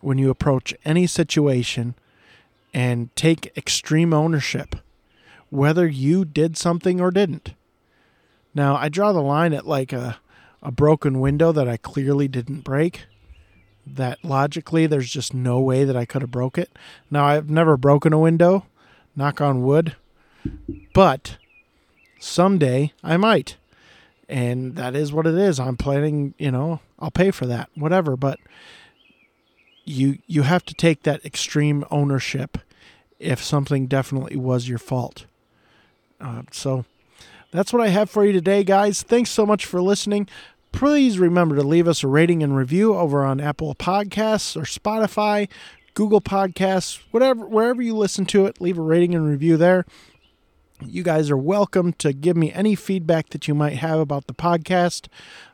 when 0.00 0.18
you 0.18 0.30
approach 0.30 0.74
any 0.84 1.06
situation 1.06 1.94
and 2.72 3.14
take 3.16 3.56
extreme 3.56 4.12
ownership, 4.12 4.76
whether 5.50 5.86
you 5.86 6.24
did 6.24 6.56
something 6.56 7.00
or 7.00 7.10
didn't. 7.10 7.54
Now, 8.54 8.76
I 8.76 8.88
draw 8.88 9.12
the 9.12 9.22
line 9.22 9.52
at 9.52 9.66
like 9.66 9.92
a, 9.92 10.18
a 10.62 10.70
broken 10.70 11.20
window 11.20 11.52
that 11.52 11.68
I 11.68 11.76
clearly 11.76 12.28
didn't 12.28 12.60
break 12.60 13.06
that 13.86 14.24
logically 14.24 14.86
there's 14.86 15.10
just 15.10 15.34
no 15.34 15.60
way 15.60 15.84
that 15.84 15.96
I 15.96 16.04
could 16.04 16.22
have 16.22 16.30
broke 16.30 16.58
it. 16.58 16.70
Now 17.10 17.24
I've 17.24 17.50
never 17.50 17.76
broken 17.76 18.12
a 18.12 18.18
window, 18.18 18.66
knock 19.16 19.40
on 19.40 19.62
wood, 19.62 19.96
but 20.94 21.36
someday 22.18 22.92
I 23.02 23.16
might. 23.16 23.56
And 24.28 24.76
that 24.76 24.94
is 24.94 25.12
what 25.12 25.26
it 25.26 25.34
is. 25.34 25.60
I'm 25.60 25.76
planning, 25.76 26.34
you 26.38 26.50
know, 26.50 26.80
I'll 26.98 27.10
pay 27.10 27.30
for 27.30 27.46
that, 27.46 27.68
whatever, 27.74 28.16
but 28.16 28.38
you 29.84 30.18
you 30.26 30.42
have 30.42 30.64
to 30.66 30.74
take 30.74 31.02
that 31.02 31.24
extreme 31.24 31.84
ownership 31.90 32.58
if 33.18 33.42
something 33.42 33.86
definitely 33.86 34.36
was 34.36 34.68
your 34.68 34.78
fault. 34.78 35.26
Uh, 36.20 36.42
so 36.50 36.84
that's 37.50 37.72
what 37.72 37.82
I 37.82 37.88
have 37.88 38.10
for 38.10 38.24
you 38.24 38.32
today, 38.32 38.64
guys. 38.64 39.02
Thanks 39.02 39.30
so 39.30 39.44
much 39.44 39.66
for 39.66 39.82
listening 39.82 40.28
please 40.72 41.18
remember 41.18 41.54
to 41.54 41.62
leave 41.62 41.86
us 41.86 42.02
a 42.02 42.08
rating 42.08 42.42
and 42.42 42.56
review 42.56 42.96
over 42.96 43.24
on 43.24 43.40
Apple 43.40 43.74
Podcasts 43.74 44.56
or 44.56 44.62
Spotify, 44.62 45.48
Google 45.94 46.20
Podcasts, 46.20 47.00
whatever 47.10 47.46
wherever 47.46 47.80
you 47.80 47.94
listen 47.94 48.24
to 48.26 48.46
it, 48.46 48.60
leave 48.60 48.78
a 48.78 48.82
rating 48.82 49.14
and 49.14 49.28
review 49.28 49.56
there. 49.56 49.84
You 50.84 51.04
guys 51.04 51.30
are 51.30 51.36
welcome 51.36 51.92
to 51.94 52.12
give 52.12 52.36
me 52.36 52.52
any 52.52 52.74
feedback 52.74 53.28
that 53.28 53.46
you 53.46 53.54
might 53.54 53.74
have 53.74 54.00
about 54.00 54.26
the 54.26 54.34
podcast. 54.34 55.06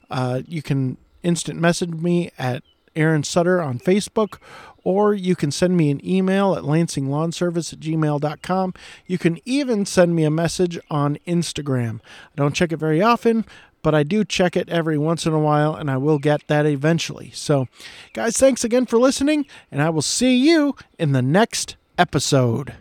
Uh, 0.08 0.40
you 0.46 0.62
can 0.62 0.96
instant 1.22 1.60
message 1.60 1.90
me 1.90 2.30
at 2.38 2.62
Aaron 2.98 3.22
Sutter 3.22 3.62
on 3.62 3.78
Facebook, 3.78 4.38
or 4.84 5.14
you 5.14 5.36
can 5.36 5.50
send 5.50 5.76
me 5.76 5.90
an 5.90 6.06
email 6.06 6.54
at 6.54 6.64
lansinglawnservice 6.64 7.72
at 7.72 7.80
gmail.com. 7.80 8.74
You 9.06 9.18
can 9.18 9.38
even 9.44 9.86
send 9.86 10.14
me 10.14 10.24
a 10.24 10.30
message 10.30 10.78
on 10.90 11.18
Instagram. 11.26 12.00
I 12.00 12.36
don't 12.36 12.54
check 12.54 12.72
it 12.72 12.78
very 12.78 13.02
often, 13.02 13.44
but 13.82 13.94
I 13.94 14.02
do 14.02 14.24
check 14.24 14.56
it 14.56 14.68
every 14.68 14.98
once 14.98 15.26
in 15.26 15.32
a 15.32 15.38
while 15.38 15.74
and 15.74 15.90
I 15.90 15.96
will 15.96 16.18
get 16.18 16.46
that 16.48 16.66
eventually. 16.66 17.30
So, 17.34 17.66
guys, 18.12 18.36
thanks 18.36 18.64
again 18.64 18.86
for 18.86 18.98
listening, 18.98 19.46
and 19.70 19.82
I 19.82 19.90
will 19.90 20.02
see 20.02 20.36
you 20.36 20.74
in 20.98 21.12
the 21.12 21.22
next 21.22 21.76
episode. 21.96 22.74